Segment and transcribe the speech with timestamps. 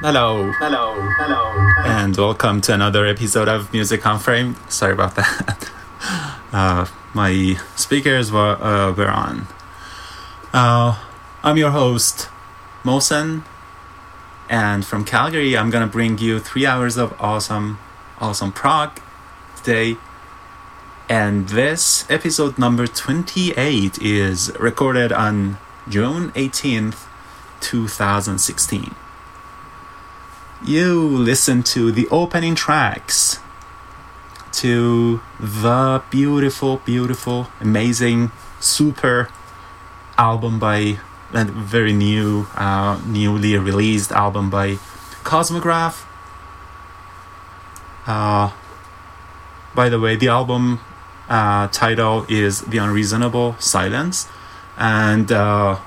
[0.00, 0.52] Hello.
[0.52, 0.94] Hello.
[1.18, 1.72] Hello.
[1.84, 4.54] And welcome to another episode of Music Unframed.
[4.68, 5.70] Sorry about that.
[6.52, 9.48] Uh, my speakers were, uh, were on.
[10.54, 10.96] Uh,
[11.42, 12.28] I'm your host,
[12.84, 13.42] Mosen.
[14.48, 17.78] And from Calgary, I'm gonna bring you three hours of awesome,
[18.20, 19.00] awesome prog
[19.56, 19.96] today.
[21.08, 27.04] And this episode number 28 is recorded on June 18th,
[27.60, 28.94] 2016
[30.64, 33.40] you listen to the opening tracks
[34.52, 39.28] to the beautiful, beautiful, amazing, super
[40.16, 40.98] album by
[41.32, 44.74] a very new, uh, newly released album by
[45.22, 46.04] Cosmograf.
[48.06, 48.50] Uh,
[49.74, 50.80] by the way, the album
[51.28, 54.26] uh, title is The Unreasonable Silence,
[54.76, 55.78] and uh,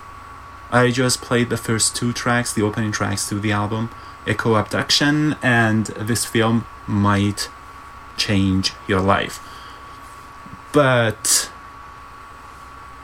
[0.71, 3.89] I just played the first two tracks, the opening tracks to the album
[4.27, 7.49] eco abduction, and this film might
[8.17, 9.39] change your life.
[10.71, 11.51] But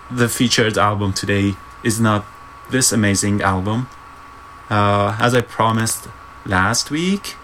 [0.09, 2.25] the featured album today is not
[2.69, 3.88] this amazing album.
[4.69, 6.07] Uh, as I promised
[6.45, 7.36] last week,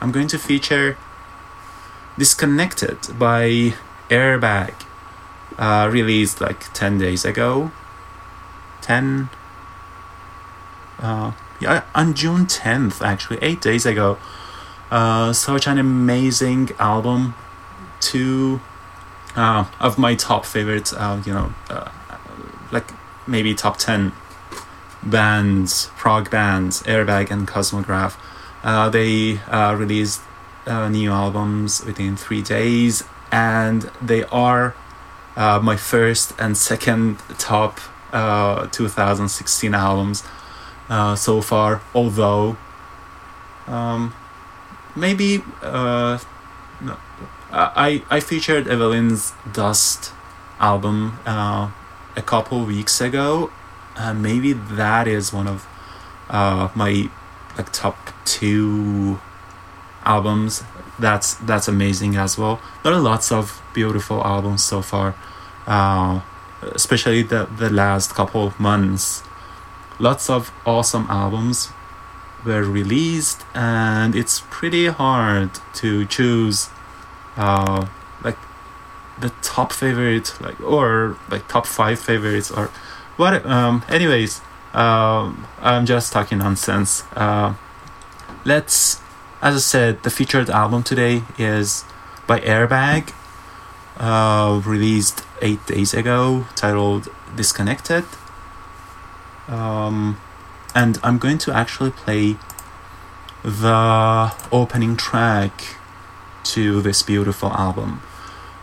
[0.00, 0.96] I'm going to feature
[2.16, 3.74] Disconnected by
[4.08, 4.74] Airbag,
[5.58, 7.72] uh, released like 10 days ago.
[8.82, 9.30] 10.
[11.00, 11.32] Uh,
[11.64, 14.18] yeah, on June 10th, actually, eight days ago.
[14.90, 17.34] Uh, such an amazing album.
[18.00, 18.60] Two
[19.34, 21.90] uh, of my top favorites, uh, you know, uh,
[22.70, 22.90] like
[23.26, 24.12] maybe top 10
[25.02, 28.16] bands, prog bands, Airbag and Cosmograf.
[28.62, 30.20] Uh, they uh, released
[30.66, 34.74] new albums within three days, and they are
[35.36, 37.80] my first and second top
[38.12, 40.22] 2016 albums
[40.94, 41.82] uh, so far.
[41.92, 42.56] Although,
[43.66, 44.14] um,
[44.94, 46.18] maybe uh,
[46.80, 46.96] no,
[47.50, 50.12] I I featured Evelyn's Dust
[50.60, 51.70] album uh,
[52.14, 53.50] a couple weeks ago.
[54.14, 55.66] Maybe that is one of
[56.30, 57.10] uh, my
[57.56, 59.18] like top two
[60.04, 60.62] albums.
[60.98, 62.60] That's that's amazing as well.
[62.82, 65.14] There are lots of beautiful albums so far,
[65.66, 66.20] uh,
[66.62, 69.22] especially the the last couple of months
[69.98, 71.70] lots of awesome albums
[72.44, 76.68] were released and it's pretty hard to choose
[77.36, 77.86] uh,
[78.22, 78.36] like
[79.18, 82.66] the top favorite like or like top five favorites or
[83.16, 84.40] what um anyways
[84.72, 87.04] um i'm just talking nonsense.
[87.14, 87.54] Uh
[88.44, 89.00] let's
[89.40, 91.84] as i said the featured album today is
[92.26, 93.12] by airbag
[93.98, 98.04] uh released eight days ago titled disconnected
[99.48, 100.20] um,
[100.74, 102.36] and I'm going to actually play
[103.42, 105.76] the opening track
[106.44, 108.00] to this beautiful album.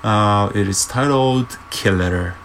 [0.04, 2.36] Uh, it is titled Killer.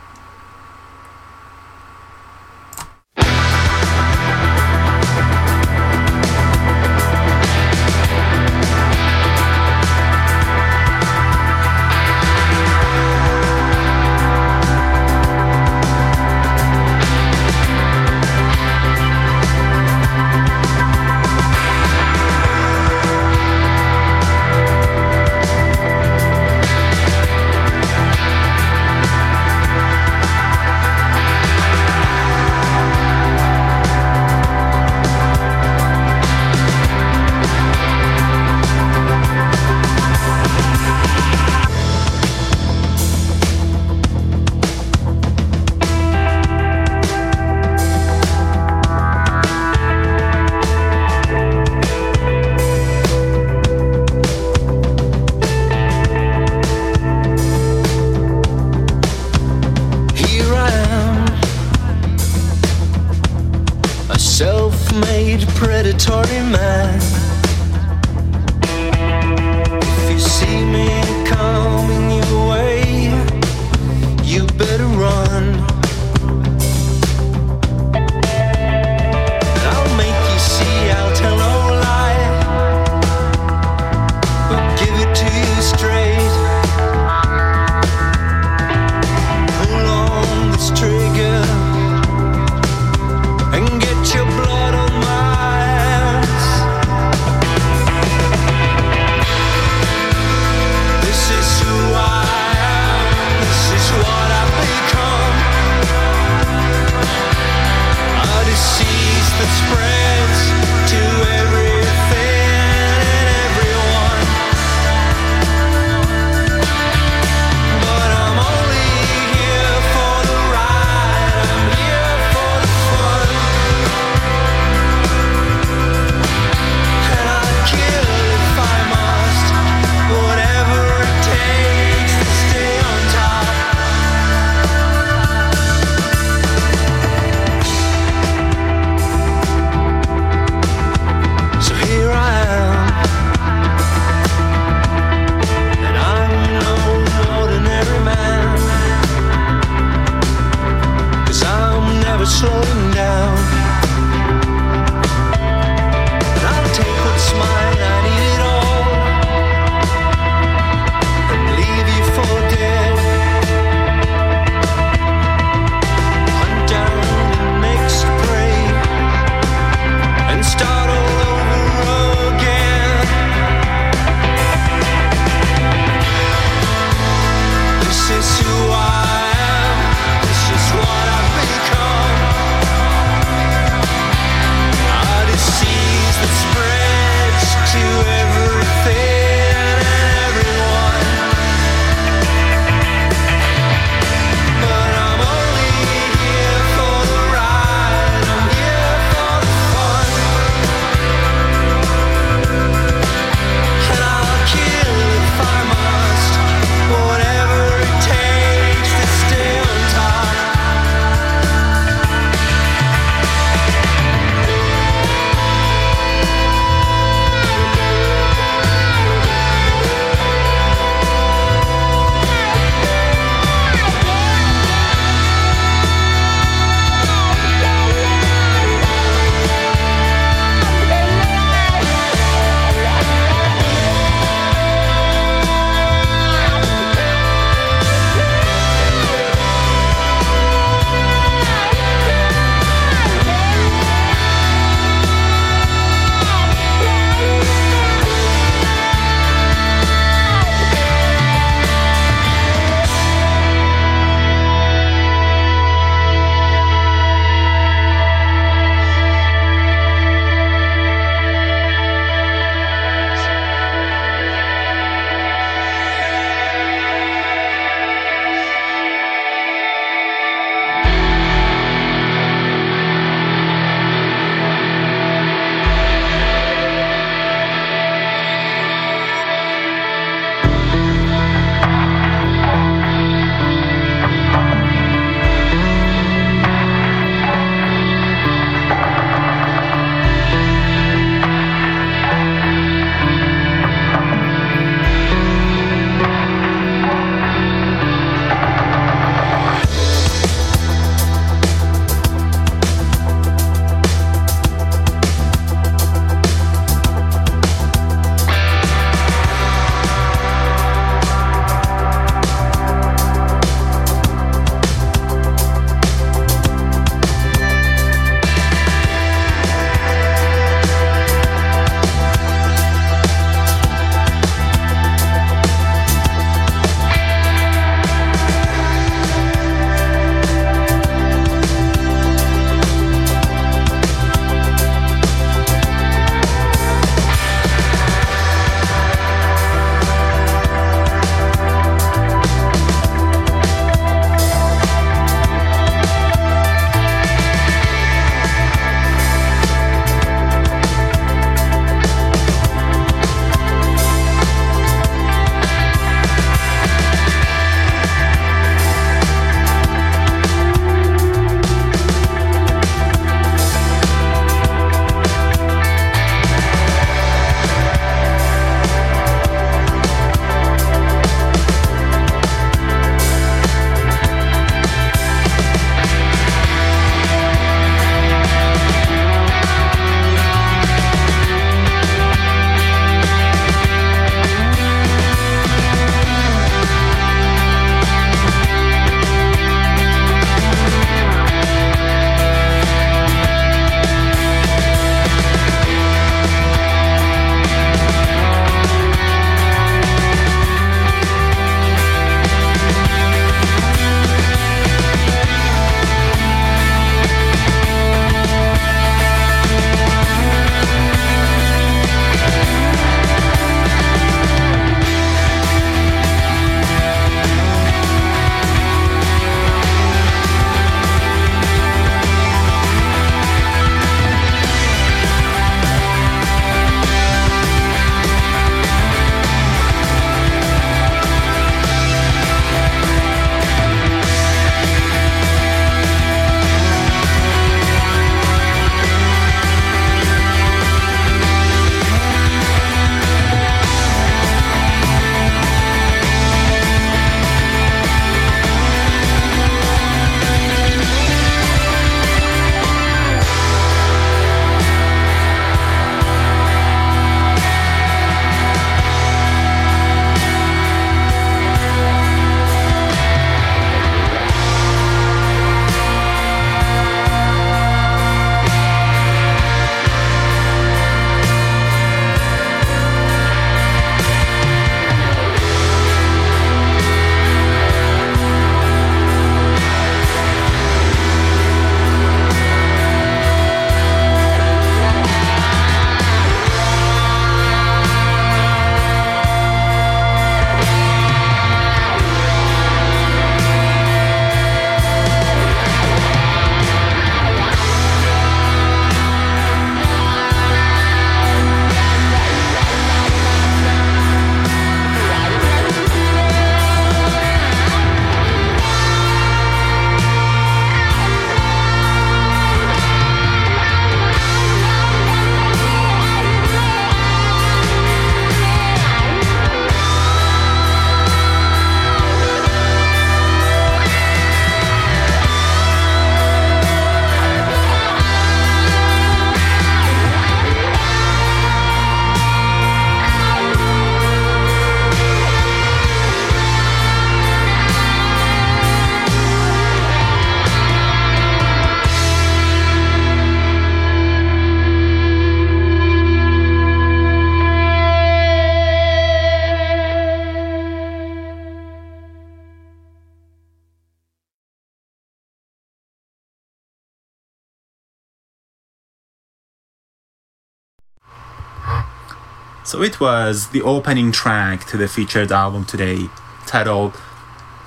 [562.66, 566.10] So it was the opening track to the featured album today,
[566.46, 567.00] titled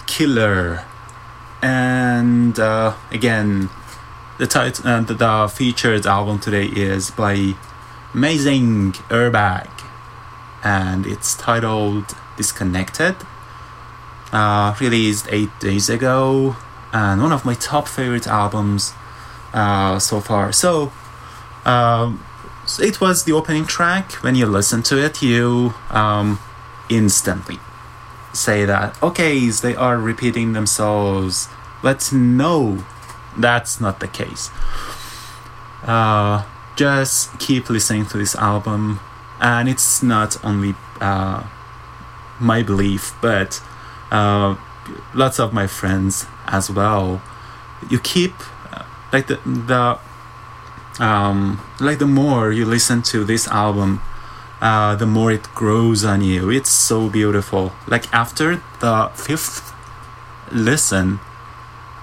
[0.07, 0.83] Killer.
[1.61, 3.69] And uh, again,
[4.39, 7.53] the, tit- uh, the, the featured album today is by
[8.13, 9.69] Amazing Airbag,
[10.65, 13.15] and it's titled Disconnected.
[14.33, 16.57] Uh, released eight days ago,
[16.91, 18.91] and one of my top favorite albums
[19.53, 20.51] uh, so far.
[20.51, 20.91] So,
[21.63, 22.25] um,
[22.77, 24.11] it was the opening track.
[24.23, 26.39] When you listen to it, you um,
[26.89, 27.59] instantly
[28.33, 31.49] say that, okay, they are repeating themselves.
[31.81, 32.85] But no,
[33.37, 34.51] that's not the case.
[35.83, 36.43] Uh,
[36.75, 38.99] just keep listening to this album,
[39.39, 41.43] and it's not only uh,
[42.39, 43.61] my belief, but
[44.11, 44.55] uh,
[45.13, 47.21] lots of my friends as well.
[47.89, 48.33] You keep
[48.73, 49.99] uh, like the the
[50.99, 54.01] um, like the more you listen to this album,
[54.61, 56.49] uh, the more it grows on you.
[56.49, 57.71] It's so beautiful.
[57.87, 59.73] Like after the fifth
[60.51, 61.19] listen,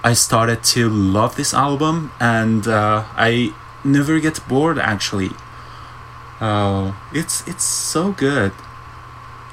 [0.03, 4.79] I started to love this album, and uh, I never get bored.
[4.79, 5.31] Actually,
[6.39, 8.51] uh, it's it's so good.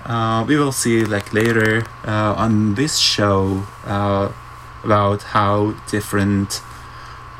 [0.04, 4.30] Uh, we will see like later uh, on this show uh,
[4.84, 6.60] about how different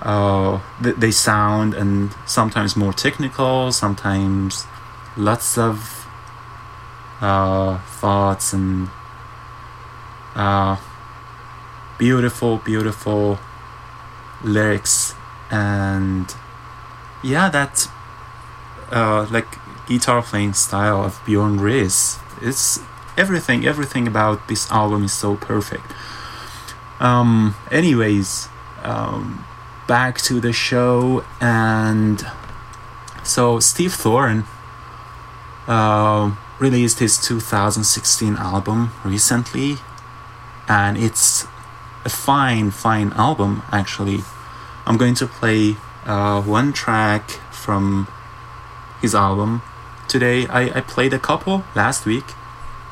[0.04, 4.66] uh, th- they sound and sometimes more technical sometimes
[5.16, 6.06] lots of
[7.20, 8.88] uh, thoughts and
[10.34, 10.76] uh,
[11.98, 13.38] beautiful beautiful
[14.42, 15.14] lyrics.
[15.50, 16.34] And
[17.22, 17.88] yeah that
[18.90, 22.80] uh, like guitar playing style of Bjorn Riis it's
[23.16, 25.92] everything everything about this album is so perfect.
[27.00, 28.48] Um anyways
[28.82, 29.46] um
[29.86, 32.26] back to the show and
[33.22, 34.44] so steve thorne
[35.66, 39.76] uh, released his 2016 album recently
[40.68, 41.46] and it's
[42.04, 44.20] a fine fine album actually.
[44.86, 48.08] I'm going to play uh, one track from
[49.00, 49.62] his album.
[50.08, 52.24] Today i, I played a couple last week.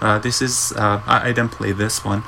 [0.01, 2.25] Uh, this is uh, I, I didn't play this one.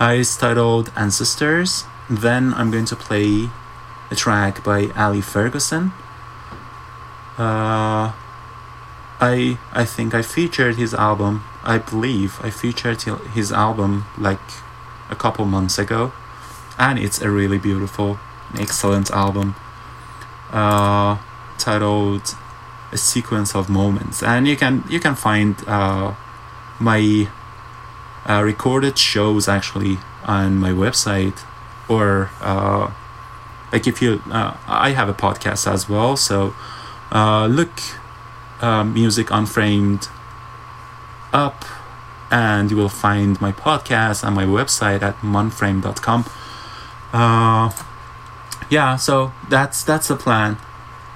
[0.00, 1.84] Uh, it's titled ancestors.
[2.08, 3.50] Then i'm going to play
[4.10, 5.92] a track by Ali Ferguson.
[7.38, 8.12] Uh,
[9.20, 11.44] I I think I featured his album.
[11.64, 13.02] I believe I featured
[13.34, 14.40] his album like
[15.10, 16.12] a couple months ago,
[16.78, 18.18] and it's a really beautiful,
[18.58, 19.54] excellent album.
[20.52, 21.18] Uh,
[21.58, 22.36] titled
[22.92, 26.14] "A Sequence of Moments," and you can you can find uh,
[26.78, 27.28] my
[28.28, 31.44] uh, recorded shows actually on my website
[31.88, 32.90] or uh,
[33.76, 36.54] like if you uh, i have a podcast as well so
[37.12, 37.74] uh, look
[38.62, 40.08] uh, music unframed
[41.30, 41.62] up
[42.30, 46.24] and you will find my podcast on my website at monframe.com
[47.12, 47.70] uh,
[48.70, 50.56] yeah so that's that's the plan.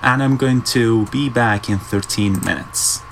[0.03, 3.03] And i'm going to be back in 13 minutes.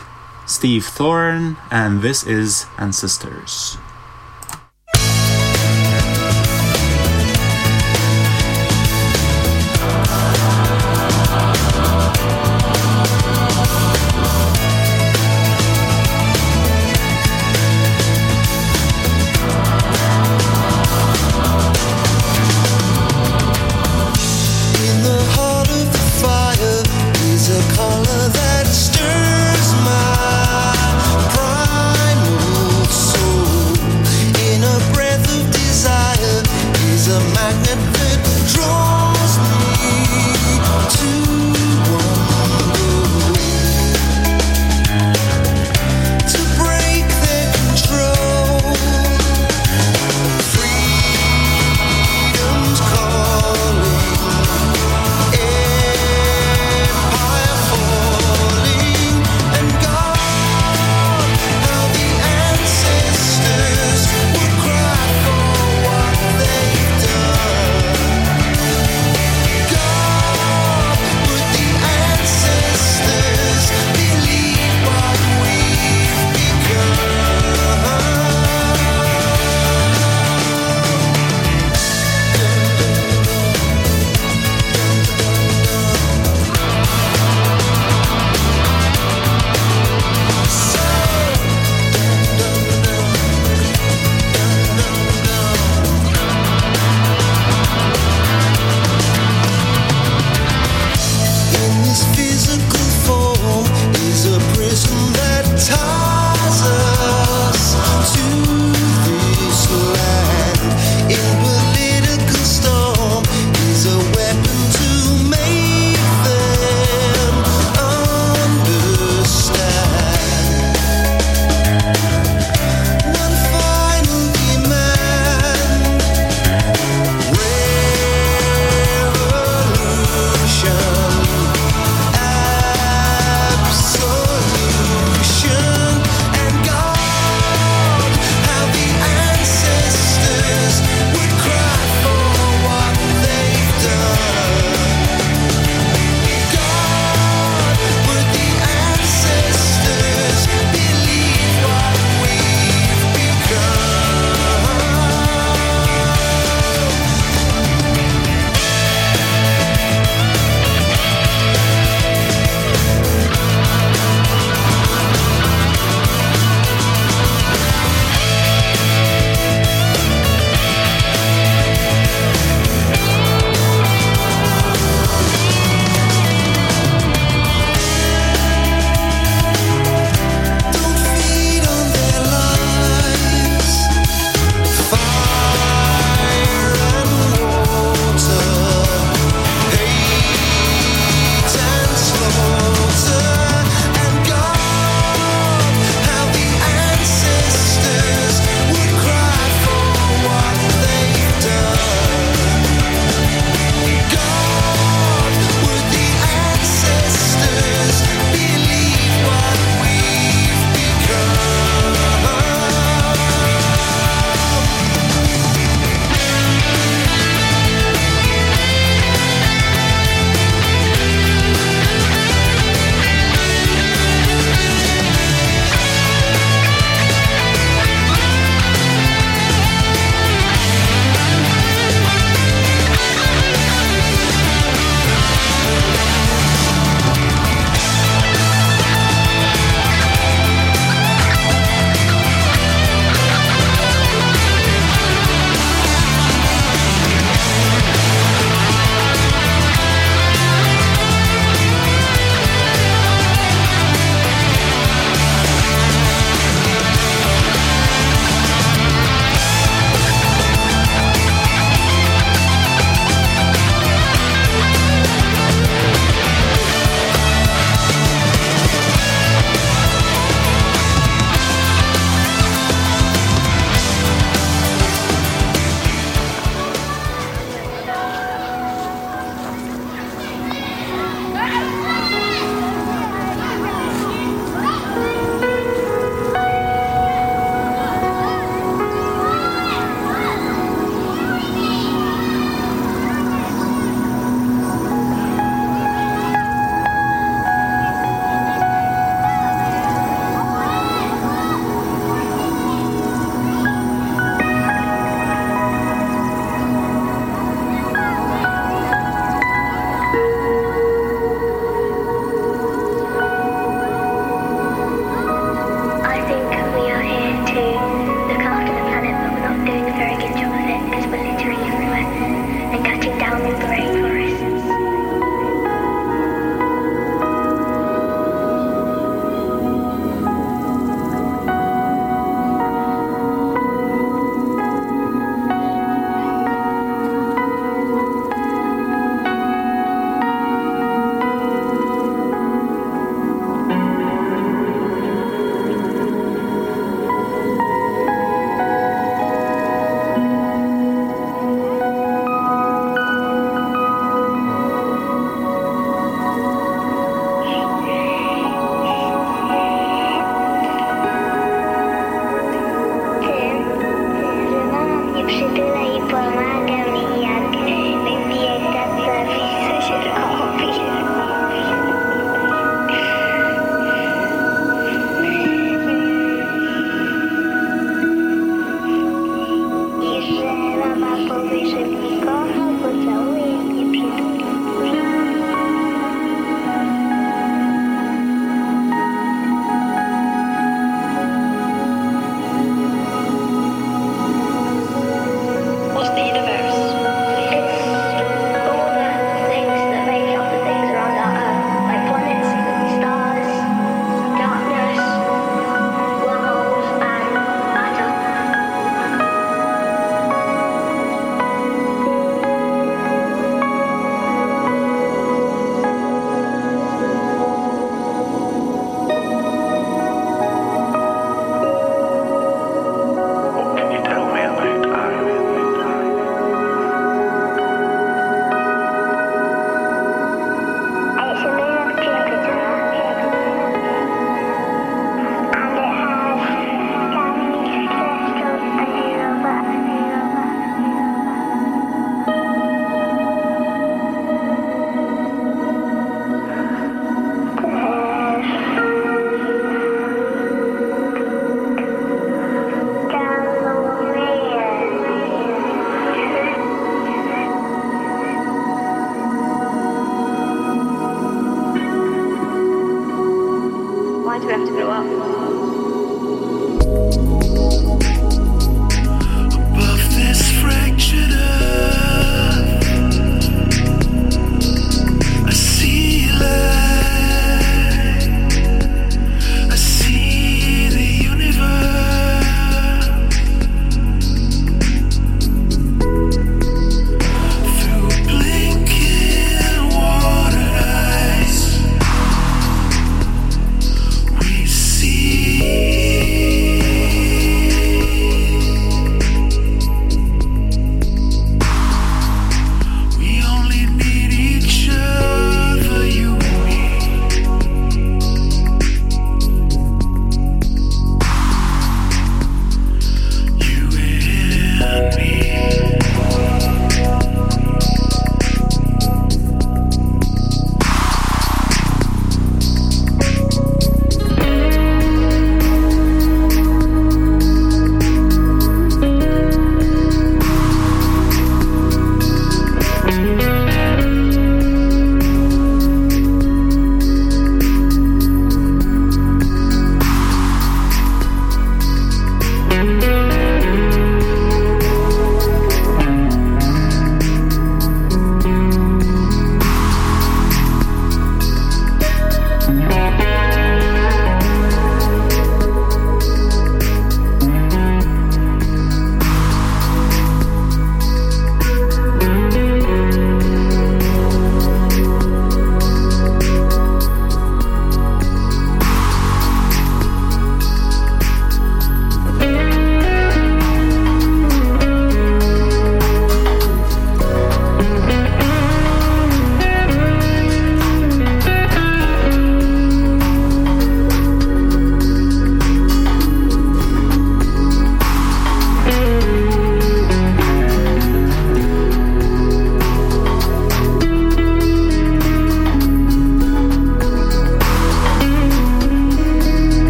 [0.47, 3.79] Steve thorne and this is ancestors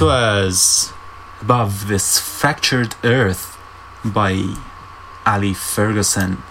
[0.00, 0.94] Was
[1.42, 3.58] Above This Fractured Earth
[4.02, 4.54] by
[5.26, 6.42] Ali Ferguson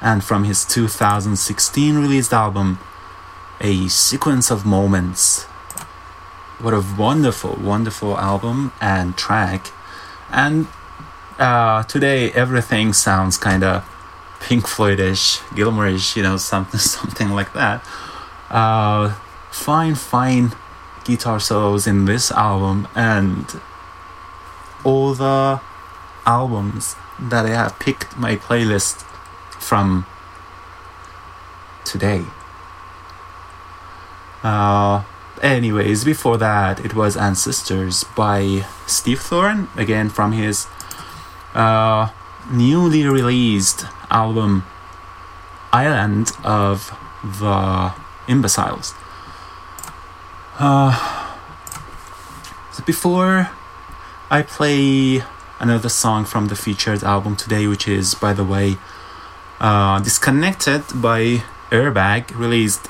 [0.00, 2.80] and from his 2016 released album
[3.60, 5.44] A Sequence of Moments.
[6.58, 9.68] What a wonderful, wonderful album and track.
[10.30, 10.66] And
[11.38, 13.88] uh, today everything sounds kind of
[14.40, 17.84] Pink Floydish, Gilmourish, you know, something, something like that.
[18.50, 19.14] Uh,
[19.50, 20.52] fine, fine
[21.04, 23.60] guitar solos in this album, and
[24.84, 25.60] all the
[26.26, 29.02] albums that I have picked my playlist
[29.60, 30.06] from
[31.84, 32.24] today.
[34.42, 35.04] Uh,
[35.40, 40.66] anyways, before that, it was Ancestors by Steve Thorne, again from his
[41.54, 42.10] uh,
[42.50, 44.64] newly released album
[45.72, 47.94] Island of the
[48.28, 48.94] Imbeciles.
[50.58, 51.36] Uh,
[52.72, 53.50] so before
[54.30, 55.22] I play
[55.58, 58.76] another song from the featured album today, which is, by the way,
[59.60, 62.88] uh, Disconnected by Airbag, released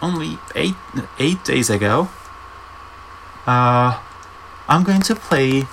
[0.00, 0.76] only eight
[1.18, 2.08] eight days ago.
[3.46, 3.98] Uh,
[4.68, 5.64] I'm going to play.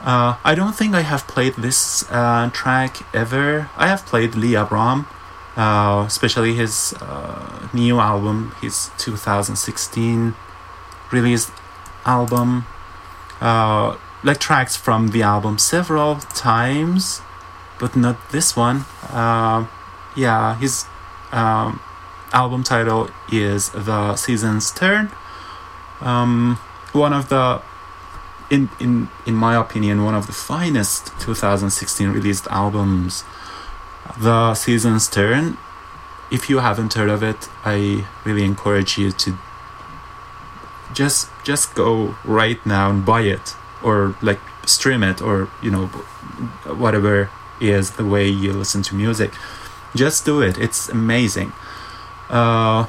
[0.00, 3.70] Uh, I don't think I have played this uh, track ever.
[3.76, 5.06] I have played Lee Abraham,
[5.56, 10.34] uh, especially his uh, new album, his 2016
[11.12, 11.52] released
[12.04, 12.66] album.
[13.40, 17.20] Uh, like tracks from the album several times,
[17.78, 18.84] but not this one.
[19.10, 19.66] Uh,
[20.16, 20.86] yeah, his
[21.30, 21.80] um,
[22.32, 25.10] album title is The Season's Turn.
[26.00, 26.58] Um,
[26.92, 27.62] one of the
[28.50, 33.24] in in in my opinion one of the finest 2016 released albums
[34.18, 35.56] the season's turn.
[36.30, 39.38] If you haven't heard of it i really encourage you to
[40.94, 45.86] just just go right now and buy it or like stream it or you know
[46.66, 47.30] whatever
[47.60, 49.32] is the way you listen to music.
[49.94, 50.58] Just do it.
[50.58, 51.52] It's amazing.
[52.28, 52.86] Uh,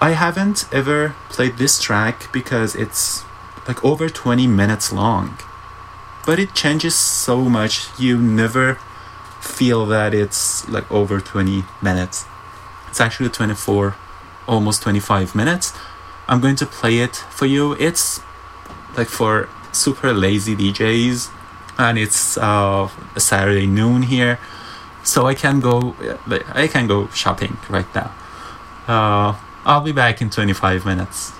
[0.00, 3.24] i haven't ever played this track because it's
[3.66, 5.36] like over 20 minutes long
[6.24, 7.88] but it changes so much.
[7.98, 8.78] You never
[9.40, 12.26] feel that it's like over 20 minutes
[12.88, 13.94] it's actually 24
[14.46, 15.72] almost 25 minutes
[16.26, 18.20] i'm going to play it for you it's
[18.96, 21.30] like for super lazy DJs,
[21.78, 24.38] and it's uh, Saturday noon here,
[25.04, 25.94] so I can go.
[26.52, 28.12] I can go shopping right now.
[28.86, 31.32] Uh, I'll be back in 25 minutes.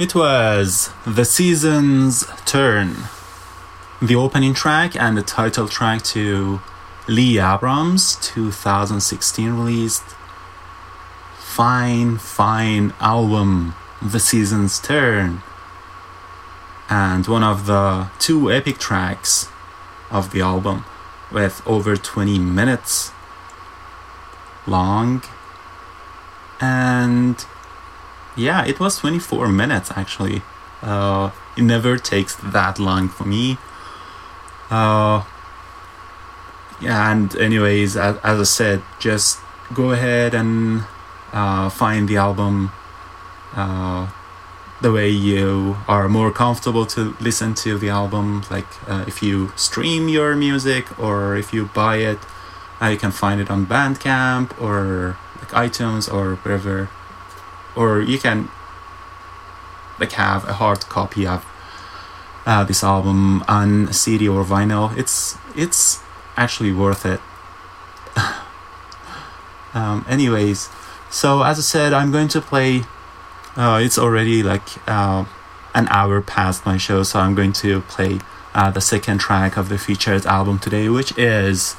[0.00, 2.96] It was The Season's Turn,
[4.00, 6.62] the opening track and the title track to
[7.06, 10.04] Lee Abraham's 2016 released.
[11.36, 15.42] Fine, fine album, The Season's Turn,
[16.88, 19.48] and one of the two epic tracks
[20.10, 20.86] of the album
[21.30, 23.12] with over 20 minutes
[24.66, 25.22] long.
[26.58, 27.44] And
[28.36, 30.42] yeah, it was 24 minutes actually.
[30.82, 33.58] Uh, it never takes that long for me.
[34.70, 35.24] Uh,
[36.82, 39.40] and anyways, as, as I said, just
[39.74, 40.84] go ahead and
[41.32, 42.72] uh, find the album
[43.54, 44.08] uh,
[44.80, 48.44] the way you are more comfortable to listen to the album.
[48.50, 52.18] Like uh, if you stream your music or if you buy it,
[52.80, 56.88] uh, you can find it on Bandcamp or like iTunes or wherever
[57.80, 58.48] or you can
[59.98, 61.46] like have a hard copy of
[62.44, 64.96] uh, this album on CD or vinyl.
[64.98, 66.00] It's it's
[66.36, 67.20] actually worth it.
[69.74, 70.68] um, anyways,
[71.10, 72.82] so as I said, I'm going to play.
[73.56, 75.24] Uh, it's already like uh,
[75.74, 78.20] an hour past my show, so I'm going to play
[78.54, 81.76] uh, the second track of the featured album today, which is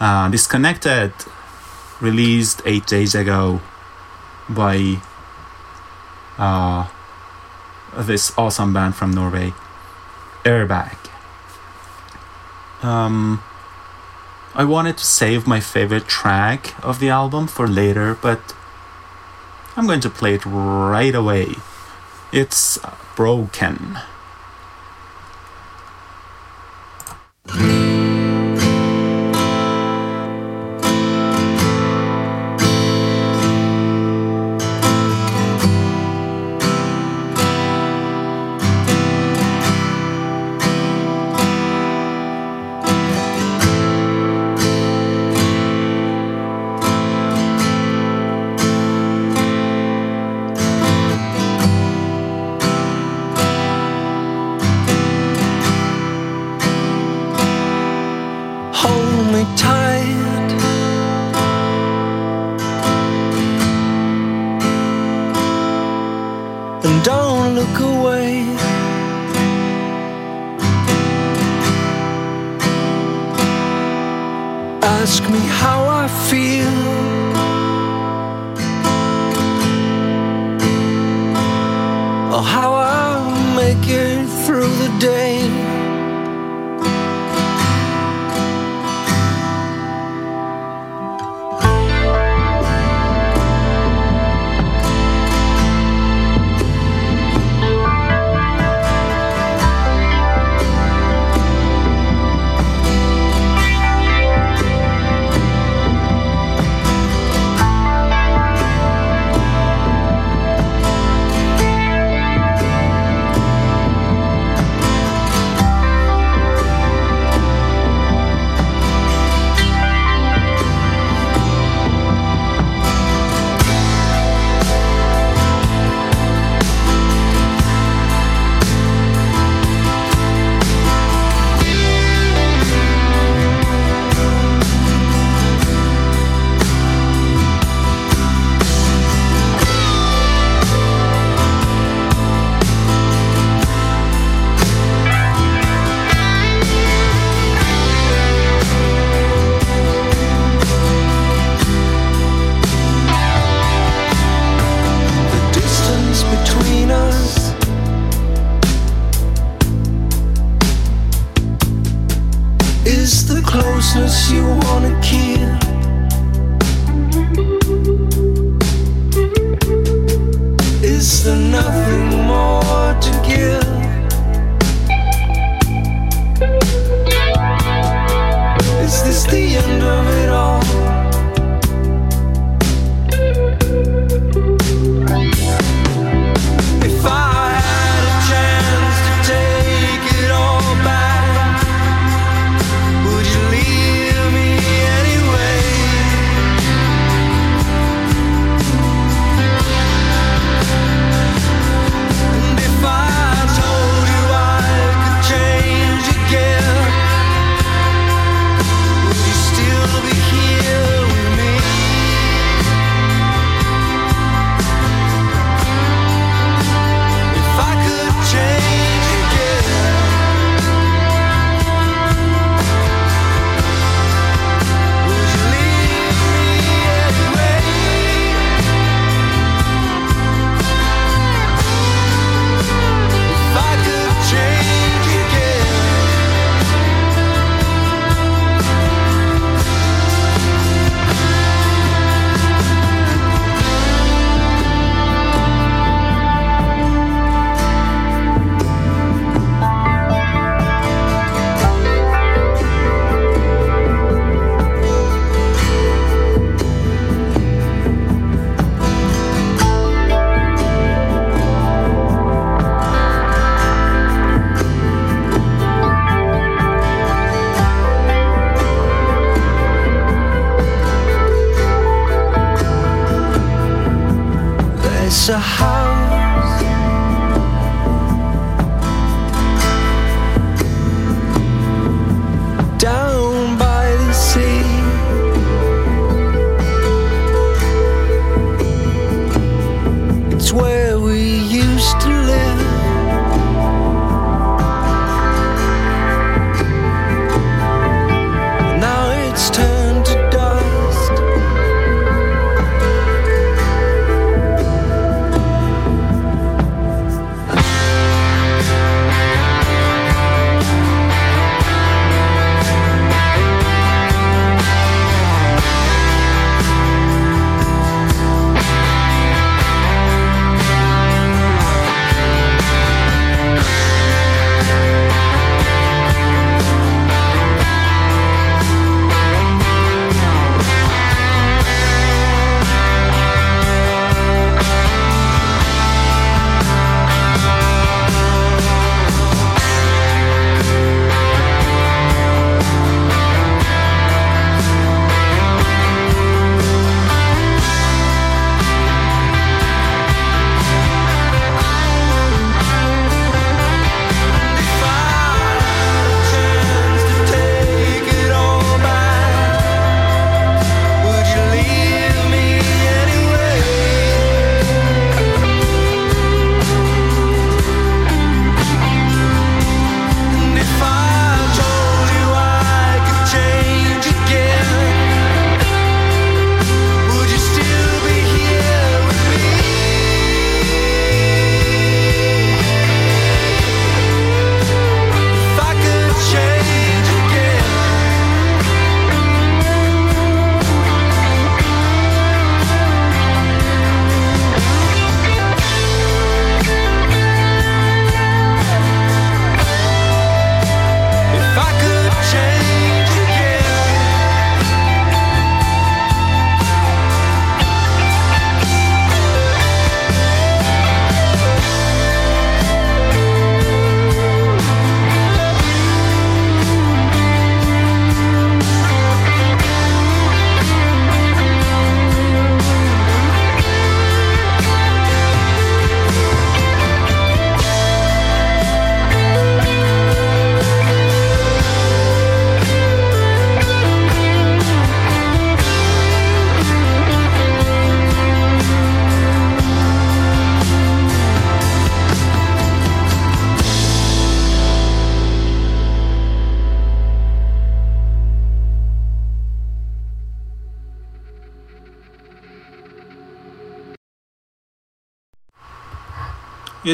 [0.00, 1.12] uh, Disconnected,
[2.00, 3.60] released eight days ago
[4.48, 5.00] by
[6.38, 6.88] uh,
[7.96, 9.52] this awesome band from Norway,
[10.44, 10.96] Airbag.
[12.82, 13.42] Um,
[14.54, 18.54] I wanted to save my favorite track of the album for later, but
[19.76, 21.54] I'm going to play it right away.
[22.32, 22.78] It's
[23.16, 23.98] Broken.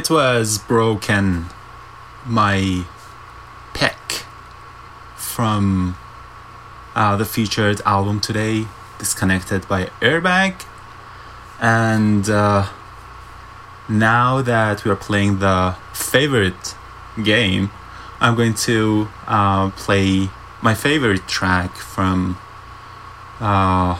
[0.01, 1.45] It was broken
[2.25, 2.85] my
[3.75, 4.25] pick
[5.15, 5.95] from
[6.95, 8.65] uh, the featured album today
[8.99, 10.65] disconnected by airbag.
[11.61, 12.67] And uh,
[13.91, 16.75] now that we are playing the favorite
[17.23, 17.71] game
[18.21, 20.31] i'm going to uh, play
[20.63, 22.39] my favorite track from
[23.41, 23.99] uh,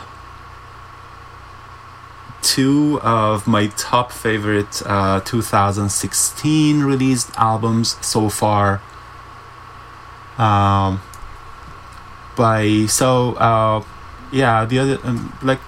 [2.51, 8.83] two of my top favorite uh, 2016 released albums so far.
[10.37, 11.01] Um,
[12.37, 13.85] by so uh,
[14.33, 15.61] yeah, the other um, like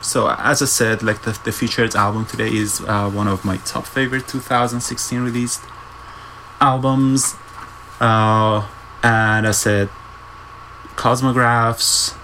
[0.00, 3.58] so as I said, like the the featured album today is uh, one of my
[3.58, 5.60] top favorite 2016 released
[6.62, 7.36] albums.
[8.00, 8.66] Uh,
[9.02, 9.90] and I said
[10.96, 12.14] Cosmograf's,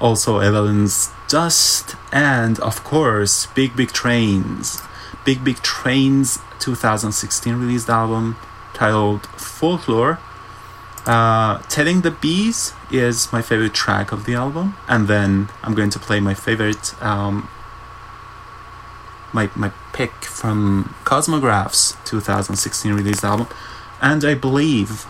[0.00, 4.82] also Evelyn's Dust, and of course, Big Big Trains.
[5.24, 8.36] Big Big Trains 2016 released album
[8.72, 10.18] titled Folklore.
[11.04, 15.90] Uh, Telling the Bees is my favorite track of the album, and then I'm going
[15.90, 17.48] to play my favorite, um,
[19.32, 23.48] my my pick from Cosmograf's 2016 released album,
[24.00, 25.06] and I believe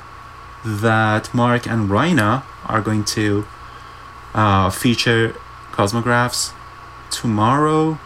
[0.64, 3.46] that Mark and Raina are going to
[4.34, 5.34] uh, feature
[5.78, 6.52] Cosmograf's
[7.08, 8.00] tomorrow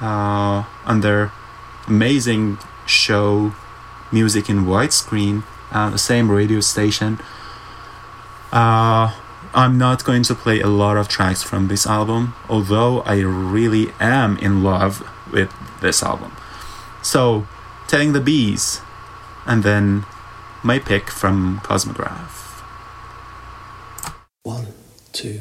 [0.00, 1.32] uh, on their
[1.88, 3.52] amazing show
[4.12, 5.42] Music in Widescreen,
[5.72, 7.18] uh, the same radio station.
[8.52, 9.12] Uh,
[9.54, 13.90] I'm not going to play a lot of tracks from this album, although I really
[13.98, 15.02] am in love
[15.32, 16.30] with this album.
[17.02, 17.48] So,
[17.88, 18.80] Telling the Bees,
[19.46, 20.04] and then
[20.62, 22.62] my pick from Cosmograf.
[24.44, 24.66] One,
[25.12, 25.40] two,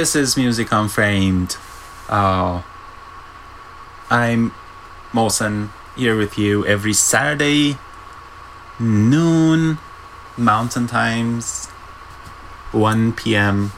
[0.00, 1.58] this is Music Unframed.
[2.08, 2.62] Uh,
[4.08, 4.50] I'm
[5.12, 7.76] Molson here with you every Saturday,
[8.78, 9.76] noon,
[10.38, 11.66] Mountain Times,
[12.72, 13.72] 1 p.m.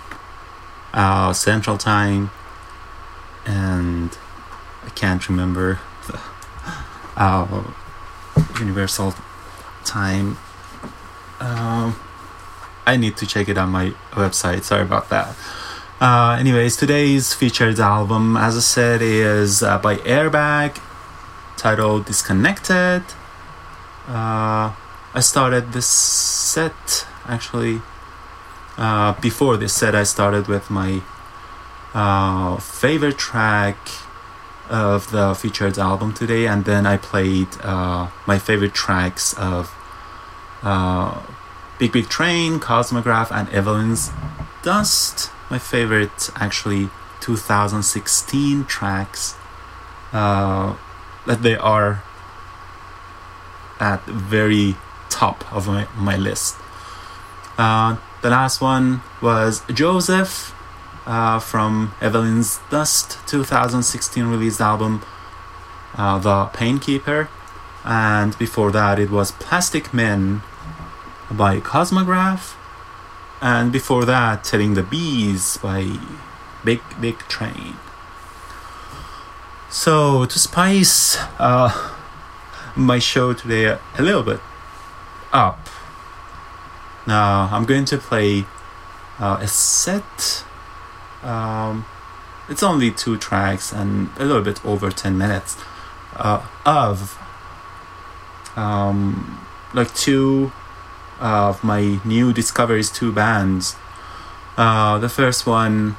[0.94, 2.31] Uh, Central Time,
[3.44, 4.16] and
[4.86, 6.20] I can't remember the
[7.16, 7.65] uh,
[8.61, 9.15] Universal
[9.85, 10.39] Time.
[11.40, 11.99] Um,
[12.86, 14.62] I need to check it on my website.
[14.62, 15.35] Sorry about that.
[16.03, 20.81] Uh, anyways, today's featured album, as I said, is uh, by Airbag,
[21.57, 23.05] titled Disconnected.
[24.09, 24.74] Uh,
[25.15, 27.83] I started this set actually.
[28.77, 31.03] Uh, before this set, I started with my
[31.95, 33.77] uh, favorite track
[34.69, 39.70] of the featured album today, and then I played uh, my favorite tracks of
[41.79, 44.11] Big Big Train, Cosmograf, and Evelyn's
[44.65, 45.31] Dust.
[45.53, 46.89] My favorite, actually,
[47.20, 49.37] 2016 tracks.
[50.11, 50.77] Uh,
[51.27, 52.03] that they are
[53.79, 54.77] at the very
[55.11, 56.57] top of my, my list.
[57.59, 60.55] Uh, the last one was Joseph
[61.05, 65.03] uh, from Evelyn's Dust 2016 released album,
[65.99, 67.29] uh, The Painkeeper.
[67.85, 70.41] And before that, it was Plastic Men
[71.31, 72.55] by Cosmograf.
[73.43, 75.98] And before that, Telling the Bees by
[76.64, 77.74] Big Big Train.
[79.69, 81.93] So, to spice uh,
[82.77, 84.39] my show today a, little bit
[85.32, 85.69] up,
[87.05, 88.44] now I'm going to play
[89.19, 90.44] uh, a set.
[91.24, 91.85] Um,
[92.48, 95.56] it's only two tracks and a little bit over 10 minutes
[96.14, 97.19] uh, of
[98.55, 99.44] um,
[99.74, 100.52] like two
[101.23, 103.77] of my new discoveries, two bands.
[104.57, 105.97] Uh, the first one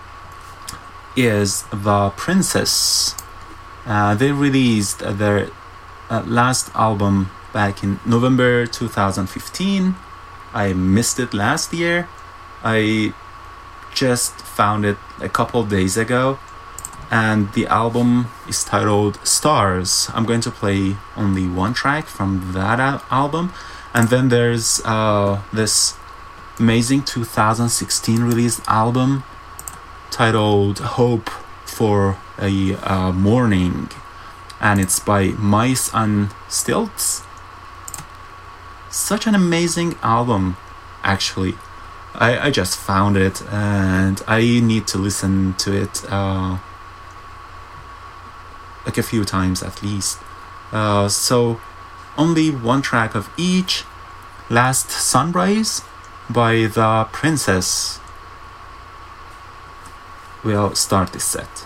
[1.15, 3.15] is The Princess.
[3.85, 5.49] Uh, they released their
[6.09, 9.95] uh, last album back in November 2015.
[10.53, 12.07] I missed it last year.
[12.63, 13.13] I
[13.93, 16.39] just found it a couple days ago,
[17.11, 20.09] and the album is titled Stars.
[20.13, 23.53] I'm going to play only one track from that al- album,
[23.93, 25.95] and then there's uh, this
[26.59, 29.23] amazing 2016 released album
[30.11, 31.29] titled Hope
[31.65, 33.89] for a uh, Morning,
[34.59, 37.23] and it's by Mice on Stilts.
[38.89, 40.57] Such an amazing album,
[41.03, 41.55] actually.
[42.15, 46.59] I, I just found it and I need to listen to it uh,
[48.85, 50.19] like a few times at least.
[50.71, 51.59] Uh, so,
[52.17, 53.83] only one track of each.
[54.49, 55.81] Last Sunrise
[56.29, 57.99] by The Princess
[60.43, 61.65] will start this set.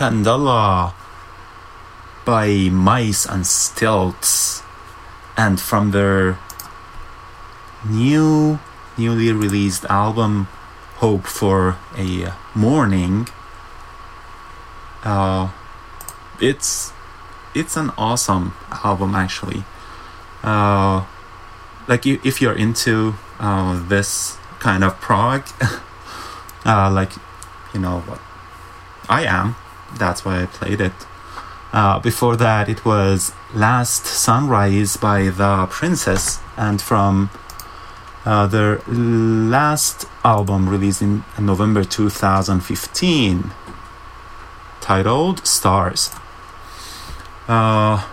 [0.00, 0.94] Candela
[2.24, 4.62] by Mice on Stilts.
[5.36, 6.38] And from their
[7.84, 8.58] new,
[8.96, 10.48] newly released album,
[11.04, 13.28] Hope for a Morning,
[15.04, 15.50] uh,
[16.40, 16.92] it's
[17.54, 19.64] it's an awesome album actually.
[20.42, 21.04] Uh,
[21.88, 25.44] like you, if you're into uh, this kind of prog,
[26.64, 27.12] uh, like
[27.74, 28.20] you know what
[29.06, 29.56] I am,
[30.00, 30.92] that's why I played it.
[31.72, 37.30] Uh, before that, it was Last Sunrise by The Princess, and from
[38.24, 43.52] uh, their last album released in November 2015,
[44.80, 46.10] titled Stars.
[47.46, 48.04] Uh,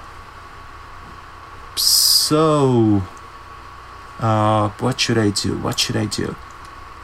[1.76, 3.02] so,
[4.20, 5.58] uh, what should I do?
[5.58, 6.36] What should I do?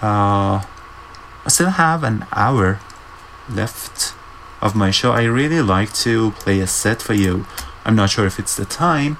[0.02, 0.62] Uh,
[1.46, 2.80] I still have an hour
[3.50, 4.14] left
[4.64, 5.12] of my show.
[5.12, 7.46] I really like to play a set for you.
[7.84, 9.18] I'm not sure if it's the time.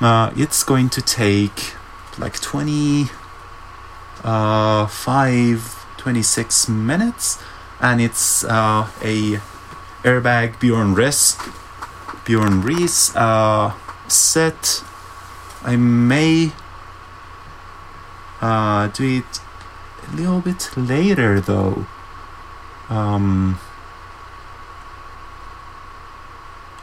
[0.00, 1.74] Uh, it's going to take
[2.18, 3.06] like 20,
[4.22, 7.42] uh, 5, 26 minutes,
[7.80, 9.40] and it's uh, a
[10.04, 11.36] airbag Bjorn Riis,
[12.24, 13.74] Bjorn Riis uh,
[14.08, 14.84] set.
[15.64, 16.52] I may
[18.40, 19.40] uh, do it
[20.08, 21.86] a little bit later though.
[22.88, 23.58] Um,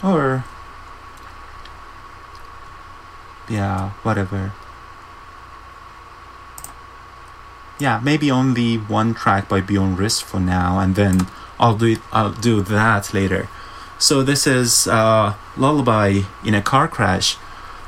[0.03, 0.43] or
[3.49, 4.53] yeah, whatever.
[7.79, 11.27] Yeah, maybe only one track by Bjorn Riis for now, and then
[11.59, 11.99] I'll do it.
[12.11, 13.49] I'll do that later.
[13.97, 17.37] So this is uh, "Lullaby in a Car Crash,"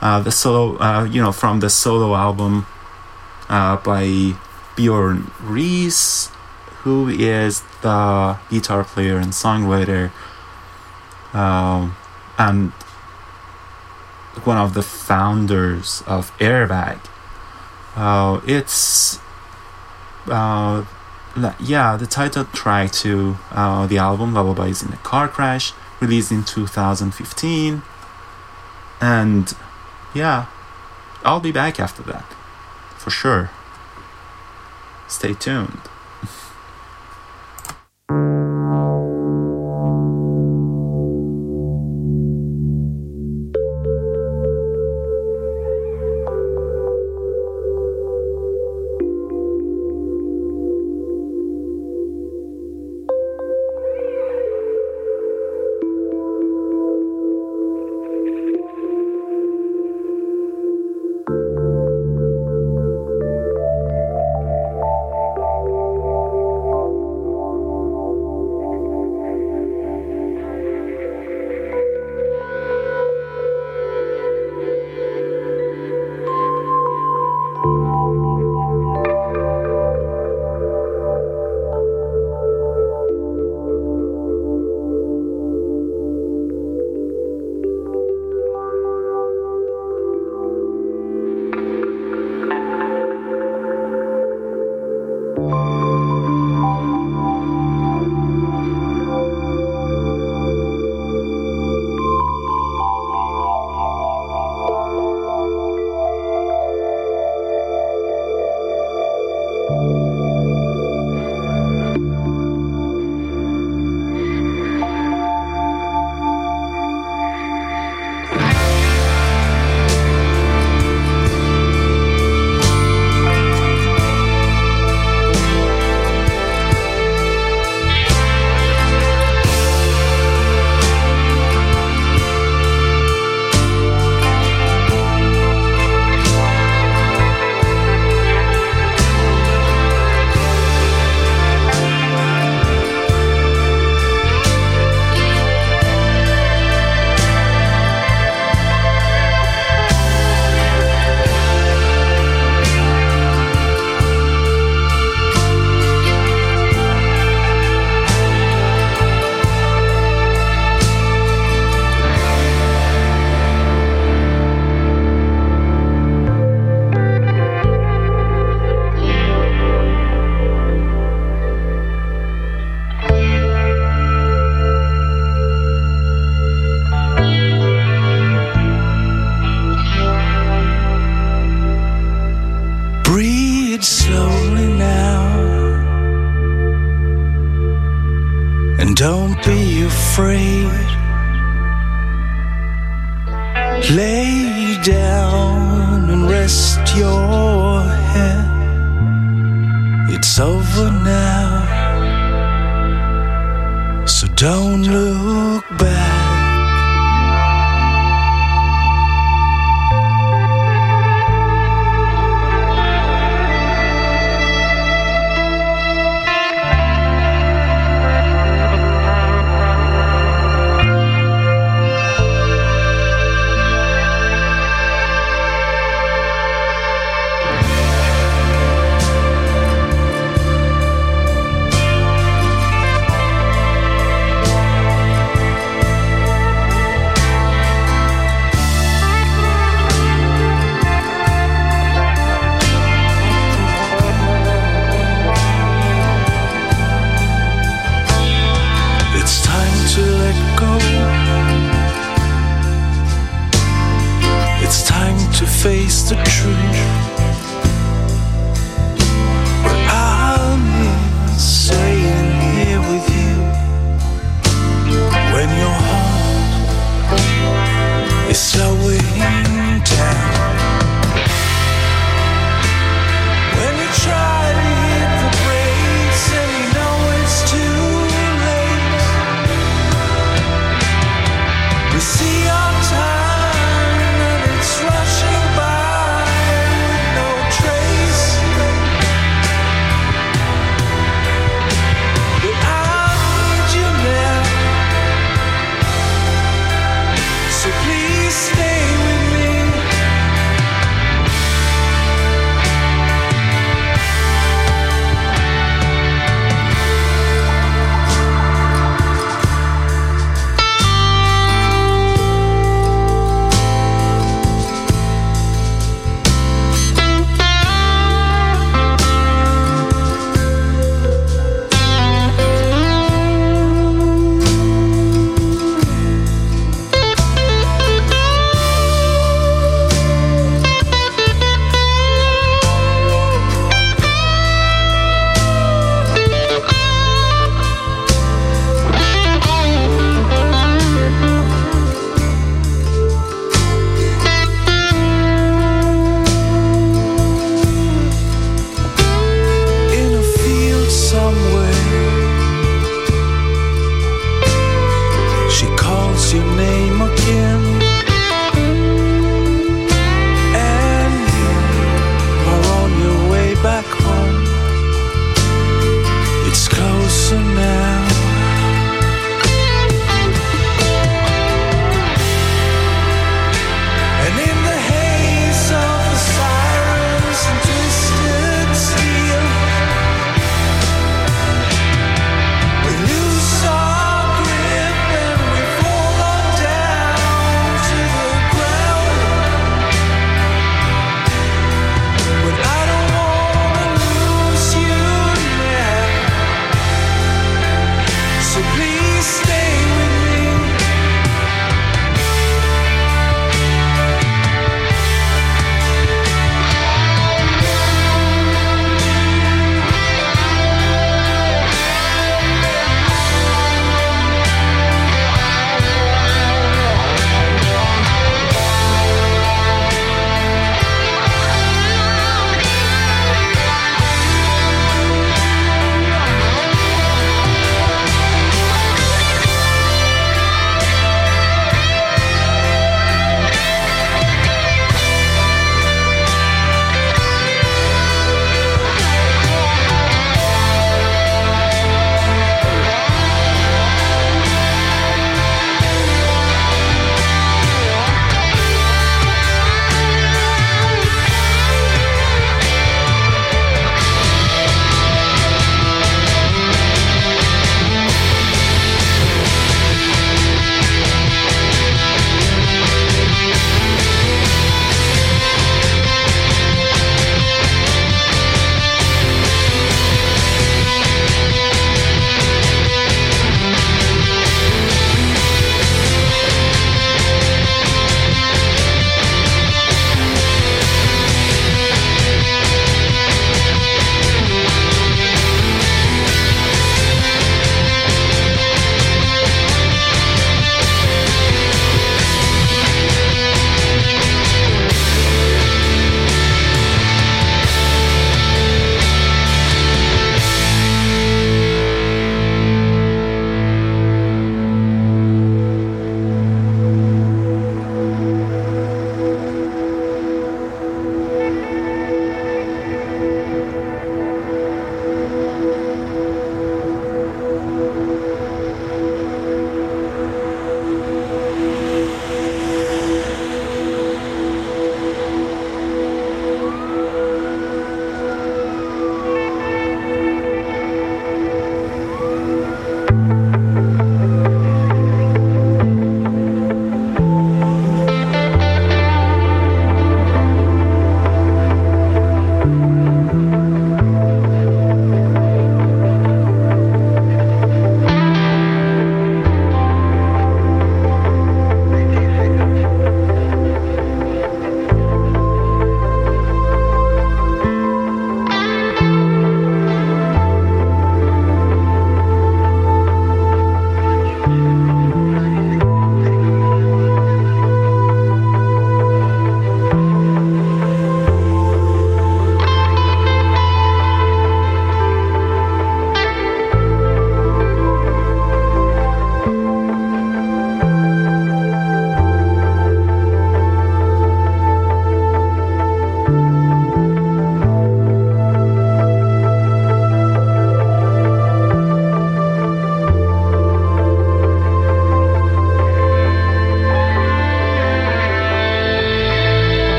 [0.00, 2.66] uh, the solo, uh, you know, from the solo album
[3.48, 4.34] uh, by
[4.74, 6.30] Bjorn Riis,
[6.82, 10.10] who is the guitar player and songwriter,
[11.34, 11.96] um,
[12.38, 12.70] and
[14.44, 17.00] one of the founders of Airbag.
[17.96, 19.18] Uh, it's
[20.26, 20.84] uh,
[21.60, 26.44] yeah, the title track to uh, the album Lullabies in a Car Crash, released in
[26.44, 27.82] 2015.
[29.00, 29.52] And
[30.14, 30.46] yeah,
[31.24, 32.24] I'll be back after that,
[32.96, 33.50] for sure.
[35.08, 35.80] Stay tuned.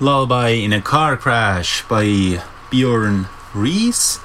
[0.00, 4.20] Lullaby in a Car Crash by Bjorn Riis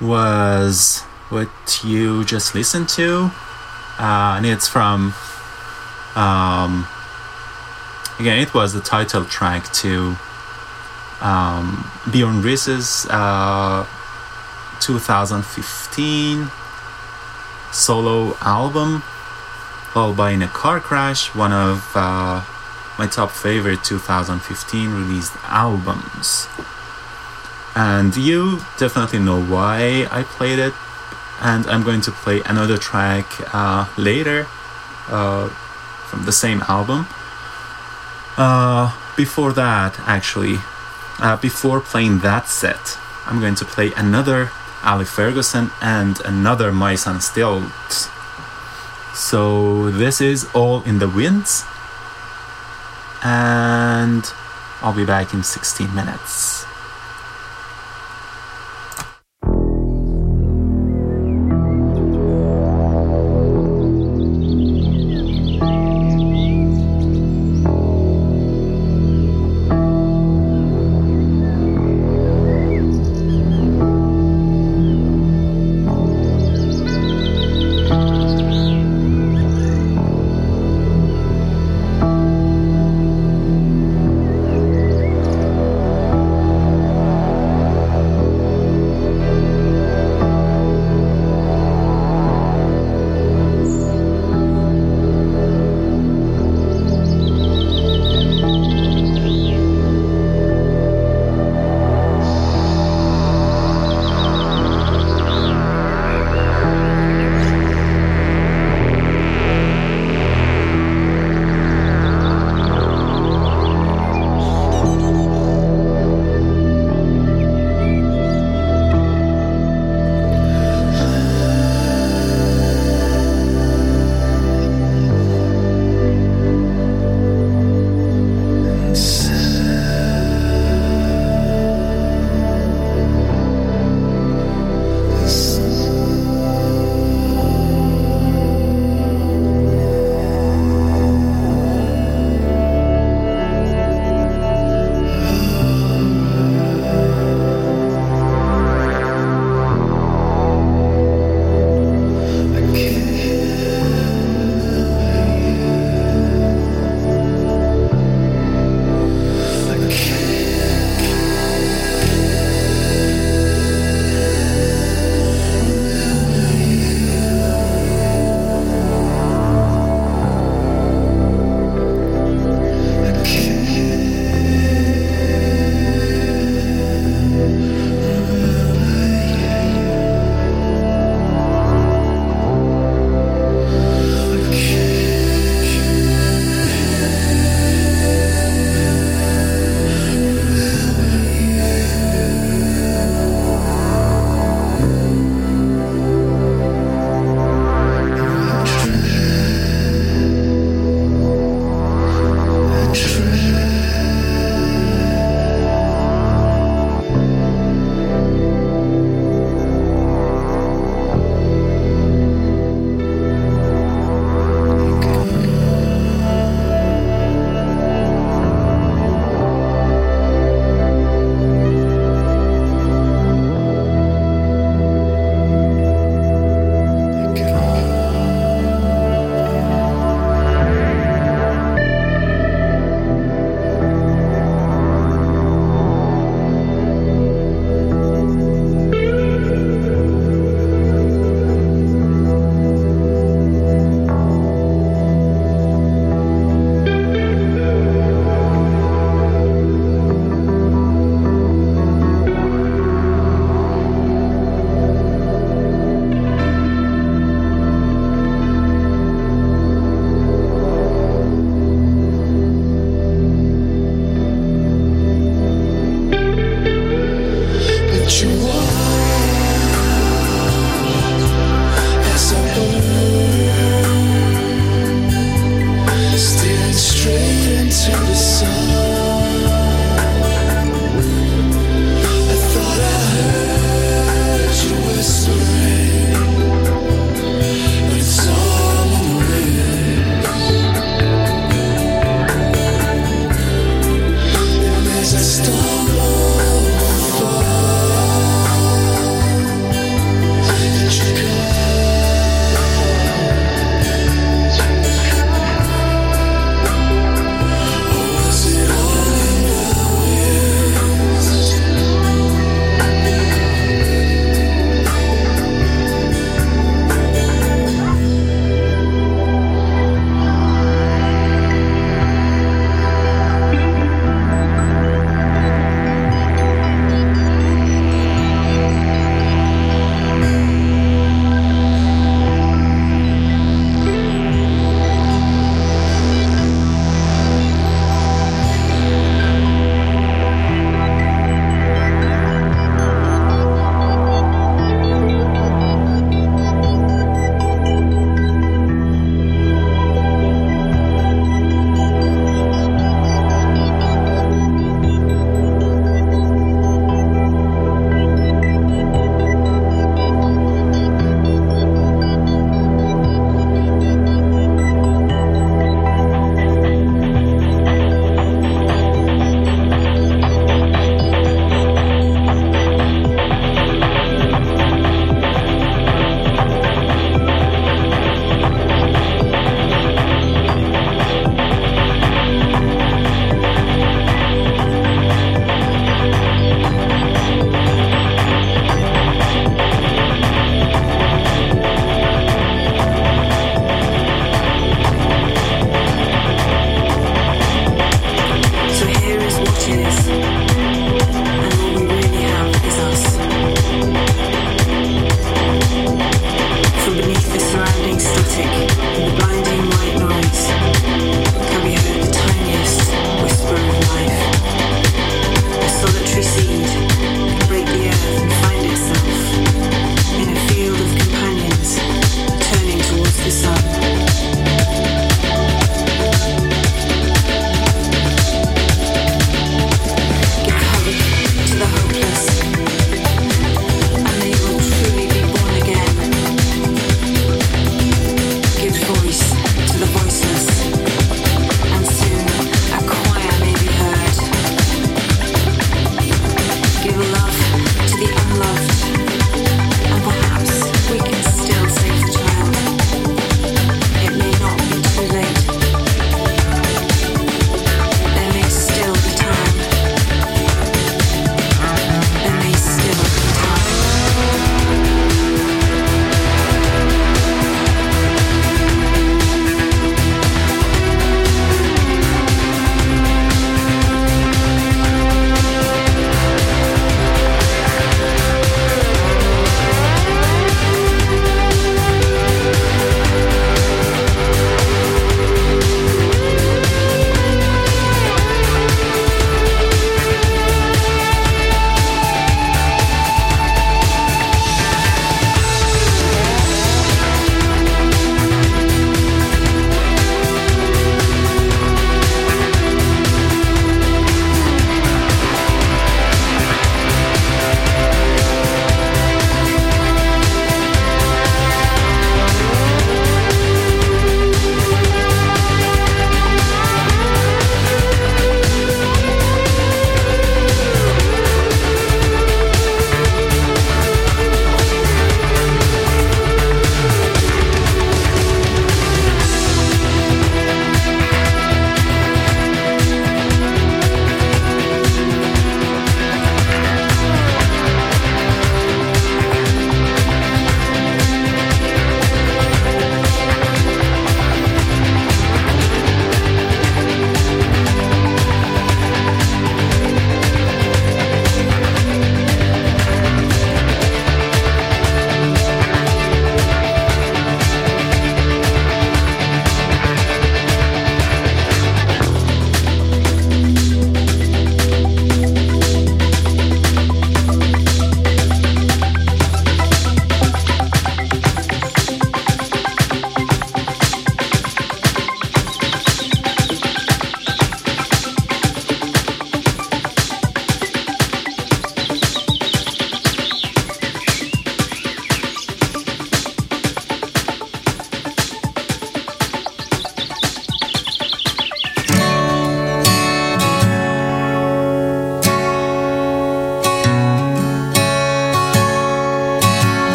[0.00, 1.00] was
[1.30, 1.48] what
[1.82, 3.30] you just listened to.
[3.98, 5.14] Uh, and it's from.
[6.14, 6.86] Um,
[8.18, 10.16] again, it was the title track to
[11.22, 13.86] um, Bjorn Riis's uh,
[14.80, 16.50] 2015
[17.72, 19.02] solo album,
[19.94, 22.42] Lullaby in a Car Crash, one of uh,
[23.00, 26.46] my top favorite 2015 released albums.
[27.74, 30.74] And you definitely know why I played it,
[31.40, 33.24] and I'm going to play another track
[33.54, 34.46] uh, later
[35.08, 35.48] uh,
[36.10, 37.06] from the same album.
[38.36, 40.56] Uh, before that, actually,
[41.20, 44.50] uh, before playing that set, I'm going to play another
[44.84, 48.10] Ali Ferguson and another Mice on Stilts.
[49.14, 51.64] So this is all in the winds,
[53.22, 54.24] and
[54.82, 56.64] I'll be back in 16 minutes.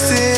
[0.00, 0.29] wasted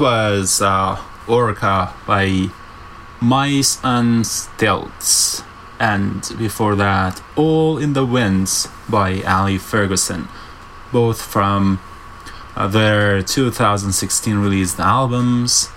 [0.00, 0.98] was uh,
[1.28, 2.48] Orca by
[3.20, 5.42] Mice on Stilts,
[5.78, 10.28] and before that, All in the Winds by Ali Ferguson,
[10.90, 11.80] both from
[12.56, 15.68] uh, their 2016 released albums.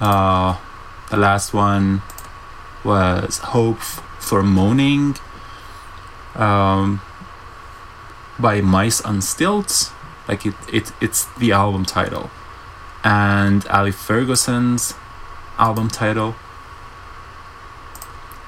[0.00, 0.58] Uh,
[1.10, 2.02] the last one
[2.84, 3.80] was Hope
[4.20, 5.16] for Morning
[6.34, 7.00] um,
[8.38, 9.92] by Mice on Stilts.
[10.28, 12.30] Like it, it, it's the album title.
[13.04, 14.94] And Ali Ferguson's
[15.58, 16.34] album title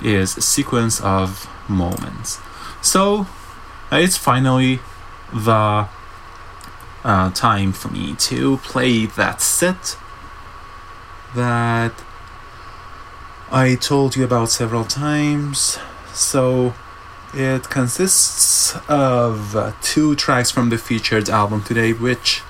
[0.02, 2.40] is sequence of moments.
[2.80, 3.26] So
[3.92, 4.80] uh, it's finally
[5.32, 5.88] the
[7.04, 9.96] uh, time for me to play that set
[11.34, 11.92] that
[13.50, 15.78] I told you about several times.
[16.12, 16.74] So
[17.34, 22.42] it consists of two tracks from the featured album today, which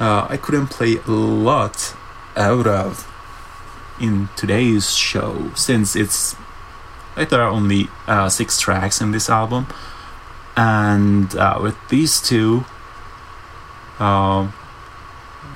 [0.00, 1.94] uh, I couldn't play a lot
[2.36, 3.06] out of
[4.00, 6.36] in today's show since it's
[7.26, 9.66] there are only uh, six tracks in this album,
[10.56, 12.64] and uh, with these two,
[13.98, 14.52] um,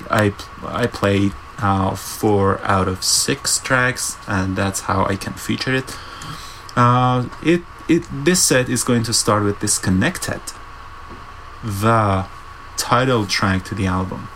[0.09, 5.73] I I played uh, four out of six tracks, and that's how I can feature
[5.73, 5.97] it.
[6.75, 10.41] Uh, it it this set is going to start with disconnected,
[11.63, 12.25] the
[12.75, 14.27] title track to the album,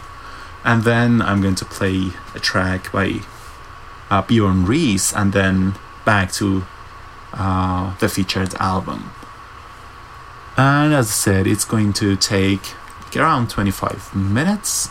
[0.63, 3.21] and then I'm going to play a track by
[4.09, 6.63] uh, Bjorn Riis and then back to
[7.33, 9.11] uh, the featured album.
[10.57, 12.73] And as I said, it's going to take
[13.15, 14.89] around 25 minutes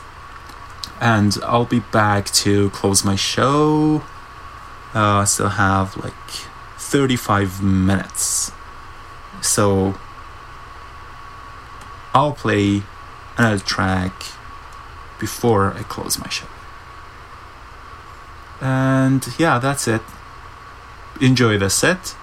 [1.00, 4.02] and I'll be back to close my show.
[4.94, 6.14] Uh, I still have like
[6.78, 8.52] 35 minutes.
[9.42, 9.94] So
[12.14, 12.82] I'll play
[13.36, 14.12] another track
[15.18, 16.46] before I close my show.
[18.60, 20.02] And yeah, that's it.
[21.20, 22.14] Enjoy the set.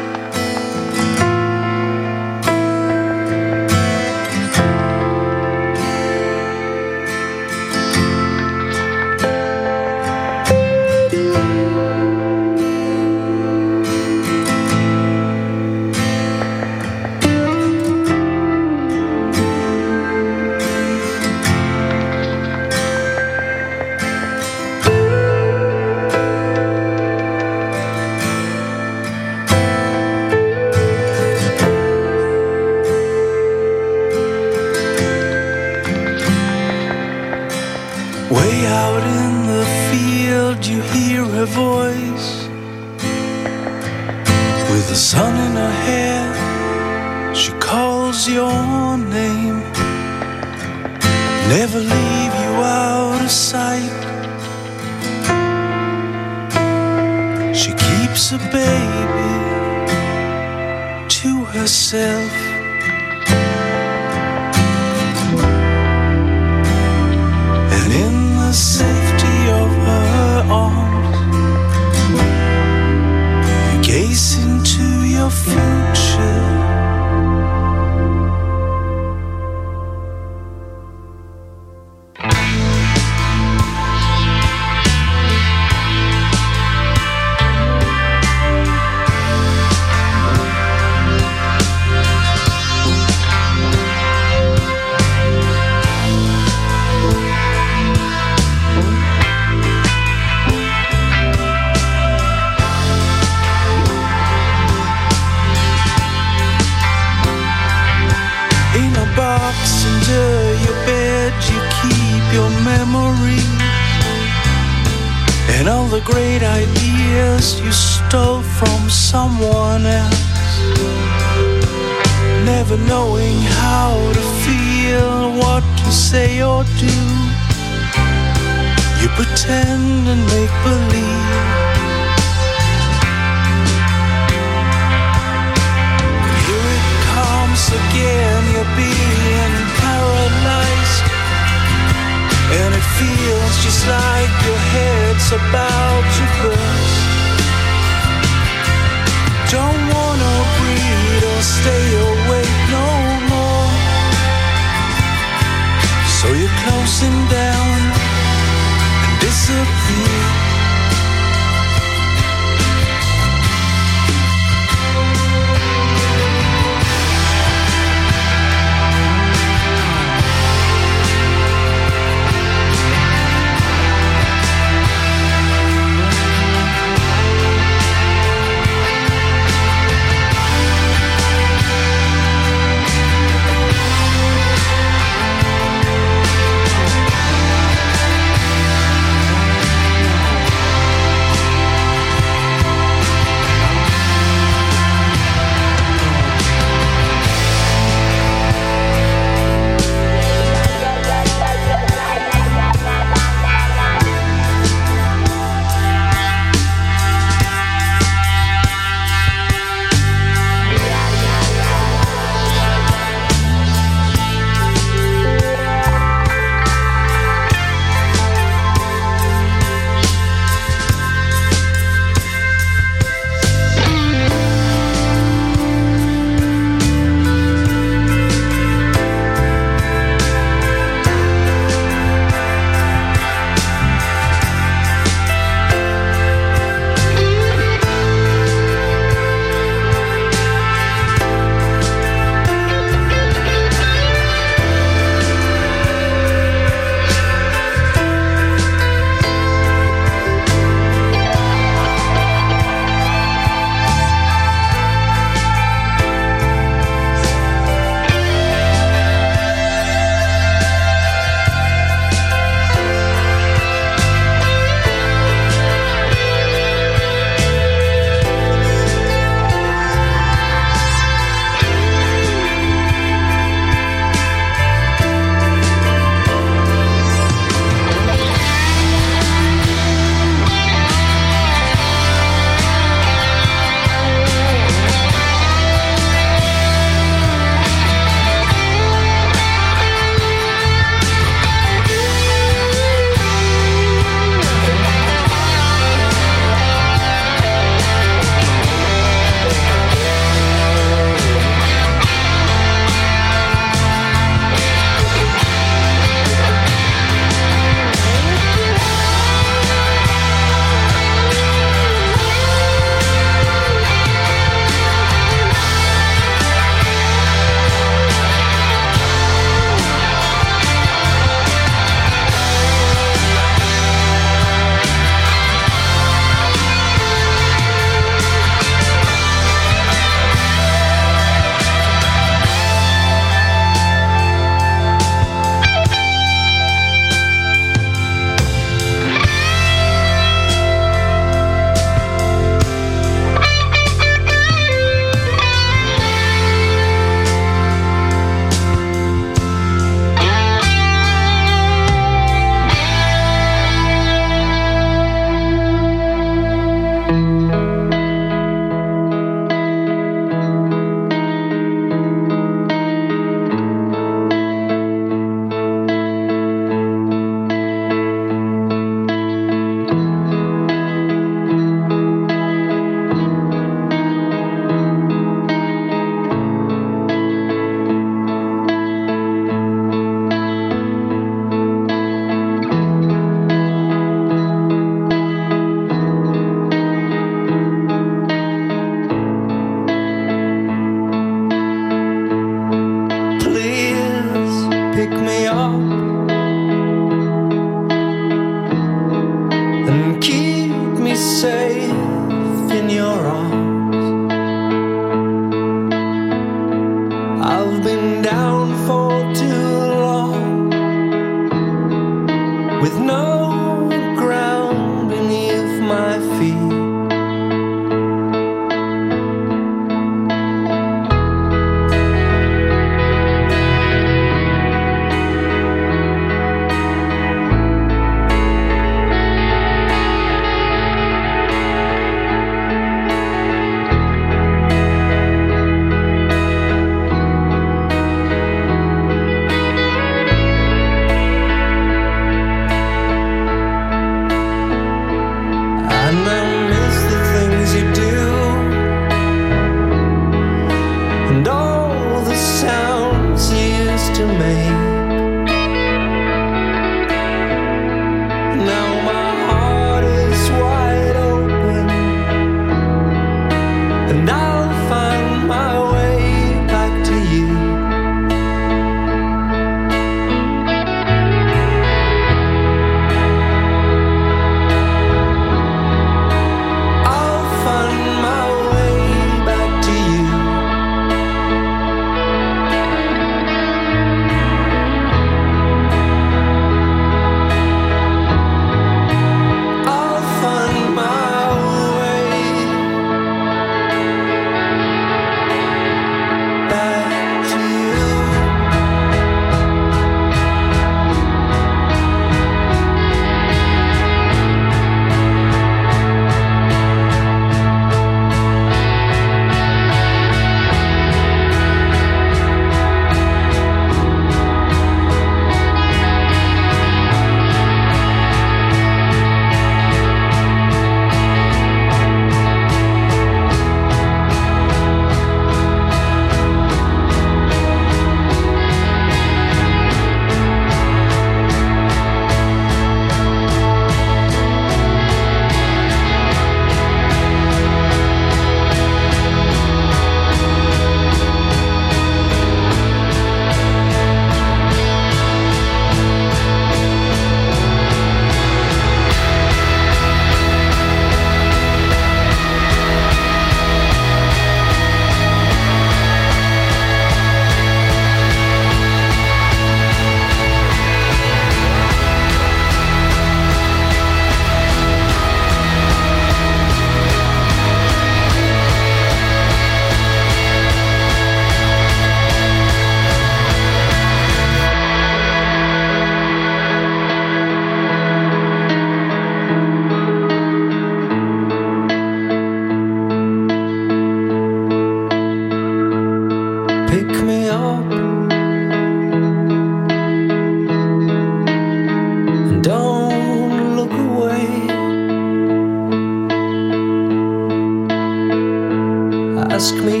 [599.61, 600.00] Ask me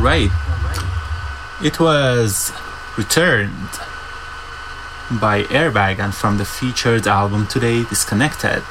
[0.00, 0.30] All right.
[1.62, 2.52] It was
[2.96, 3.68] returned
[5.20, 8.62] by Airbag and from the featured album today, Disconnected.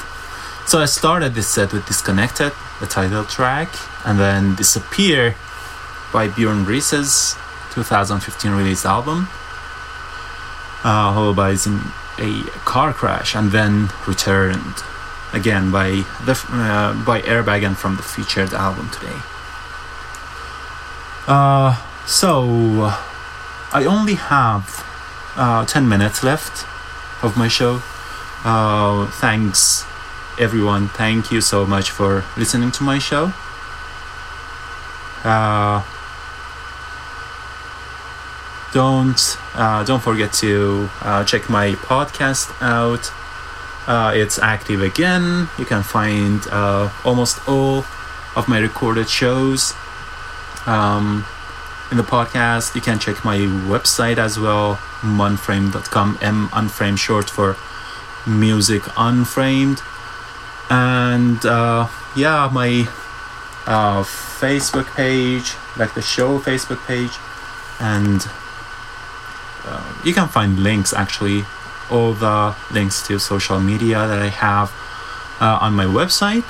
[0.66, 3.70] So I started this set with Disconnected, the title track,
[4.08, 5.36] and then Disappear
[6.12, 7.36] by Bjorn Riis's
[7.76, 9.28] 2015 released album,
[10.84, 11.80] uh, followed in
[12.18, 14.82] a car crash, and then returned
[15.34, 15.90] again by
[16.26, 19.20] the uh, by Airbag and from the featured album today.
[21.30, 21.76] Uh,
[22.10, 22.90] So,
[23.72, 24.66] I only have
[25.38, 26.66] uh, 10 minutes left
[27.24, 27.84] of my show.
[28.44, 29.86] Uh, thanks,
[30.40, 30.88] everyone.
[30.90, 33.32] Thank you so much for listening to my show.
[35.24, 35.84] Uh,
[38.74, 43.12] don't uh, don't forget to uh, check my podcast out.
[43.88, 45.48] Uh, it's active again.
[45.60, 47.86] You can find uh, almost all
[48.36, 49.76] of my recorded shows
[50.70, 51.26] um,
[51.92, 52.76] in the podcast.
[52.76, 53.38] You can check my
[53.74, 56.20] website as well, munframe.com.
[56.22, 57.58] M unframed short for
[58.28, 59.82] music unframed.
[60.70, 62.88] And uh, yeah, my
[63.66, 67.18] uh, Facebook page, like the show Facebook page,
[67.80, 68.22] and
[69.66, 71.44] uh, you can find links actually,
[71.90, 74.72] all the links to social media that I have
[75.42, 76.46] uh, on my website.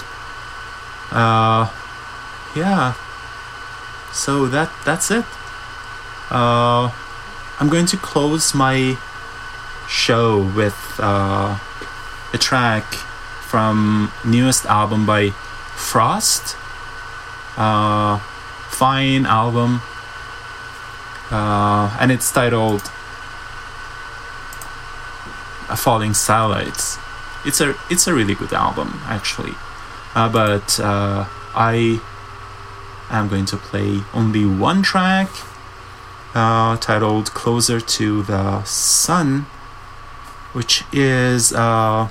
[1.12, 1.72] Uh,
[2.56, 2.94] yeah.
[4.12, 5.26] So that that's it.
[6.32, 6.92] Uh,
[7.60, 8.98] I'm going to close my
[9.88, 11.58] show with uh,
[12.34, 12.84] a track
[13.50, 15.32] from newest album by
[15.76, 16.56] Frost.
[17.58, 18.20] Uh,
[18.70, 19.82] fine album.
[21.32, 22.82] Uh, and it's titled
[25.70, 26.98] "A Falling Satellites."
[27.46, 29.54] It's a it's a really good album actually,
[30.16, 32.02] uh, but uh, I
[33.10, 35.30] am going to play only one track
[36.36, 39.48] uh, titled "Closer to the Sun,"
[40.54, 42.10] which is uh,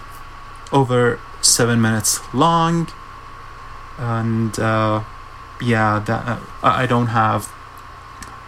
[0.72, 2.88] over seven minutes long,
[3.98, 5.02] and uh,
[5.60, 7.52] yeah, that uh, I don't have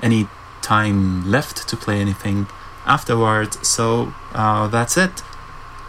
[0.03, 0.29] any
[0.63, 2.47] time left to play anything
[2.87, 3.67] afterwards.
[3.67, 5.23] So uh, that's it.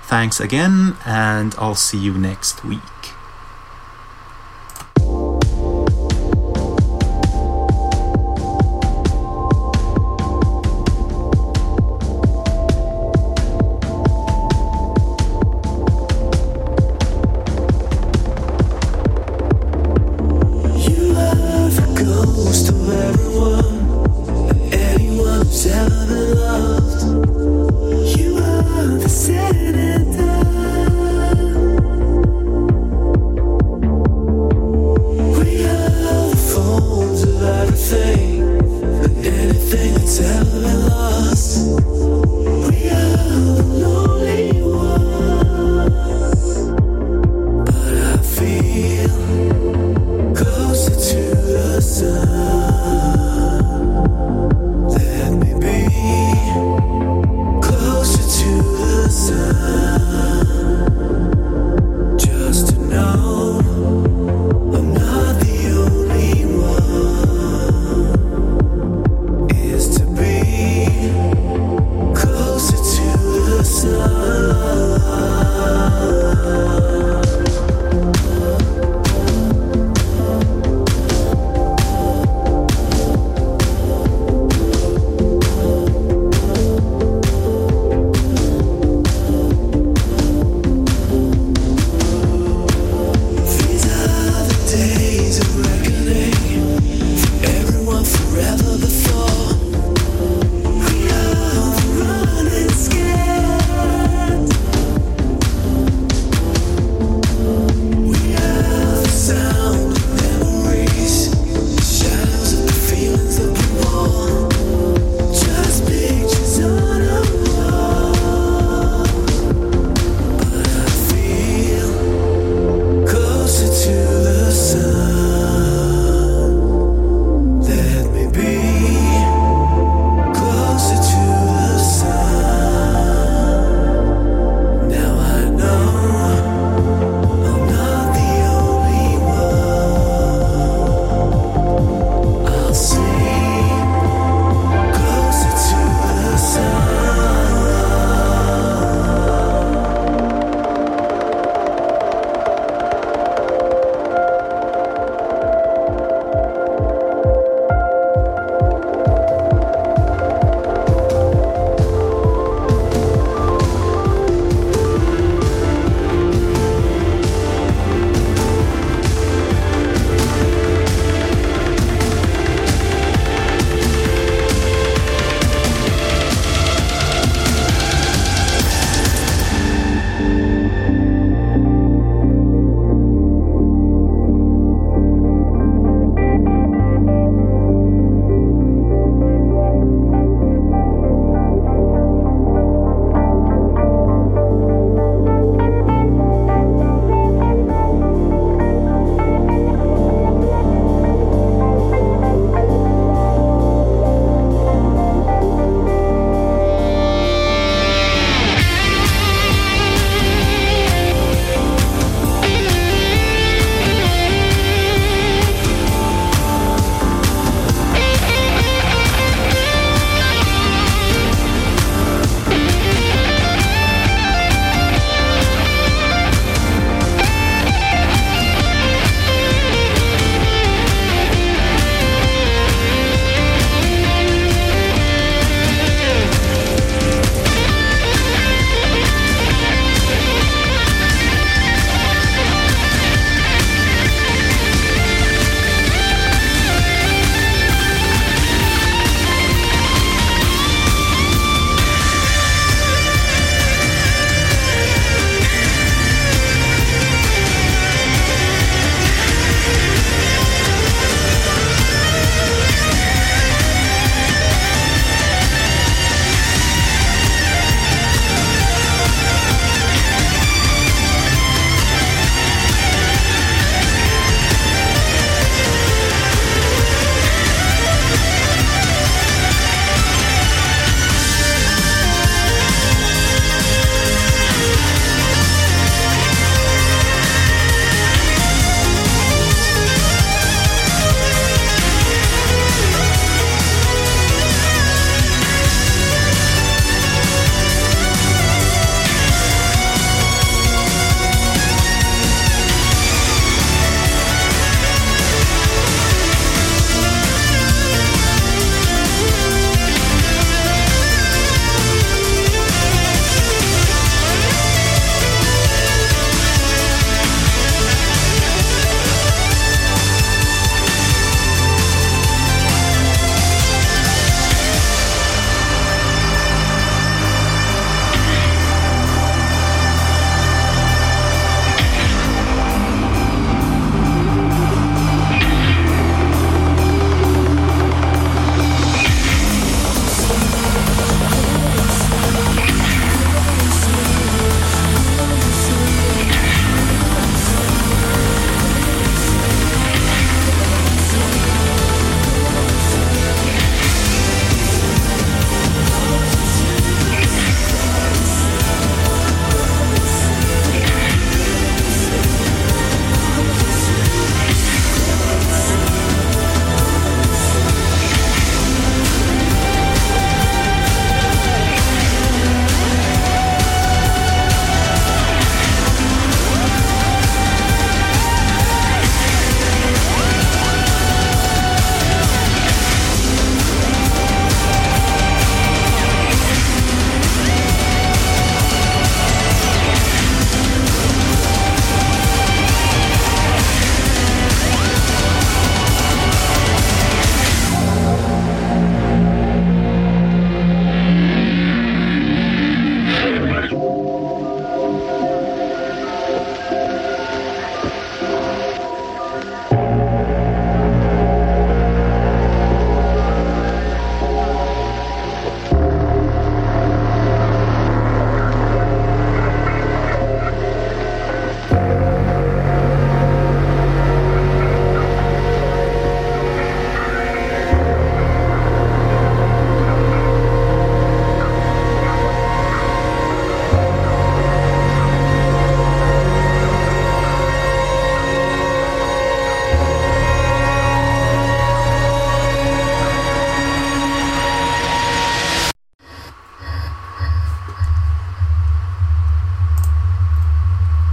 [0.03, 2.81] Thanks again, and I'll see you next week.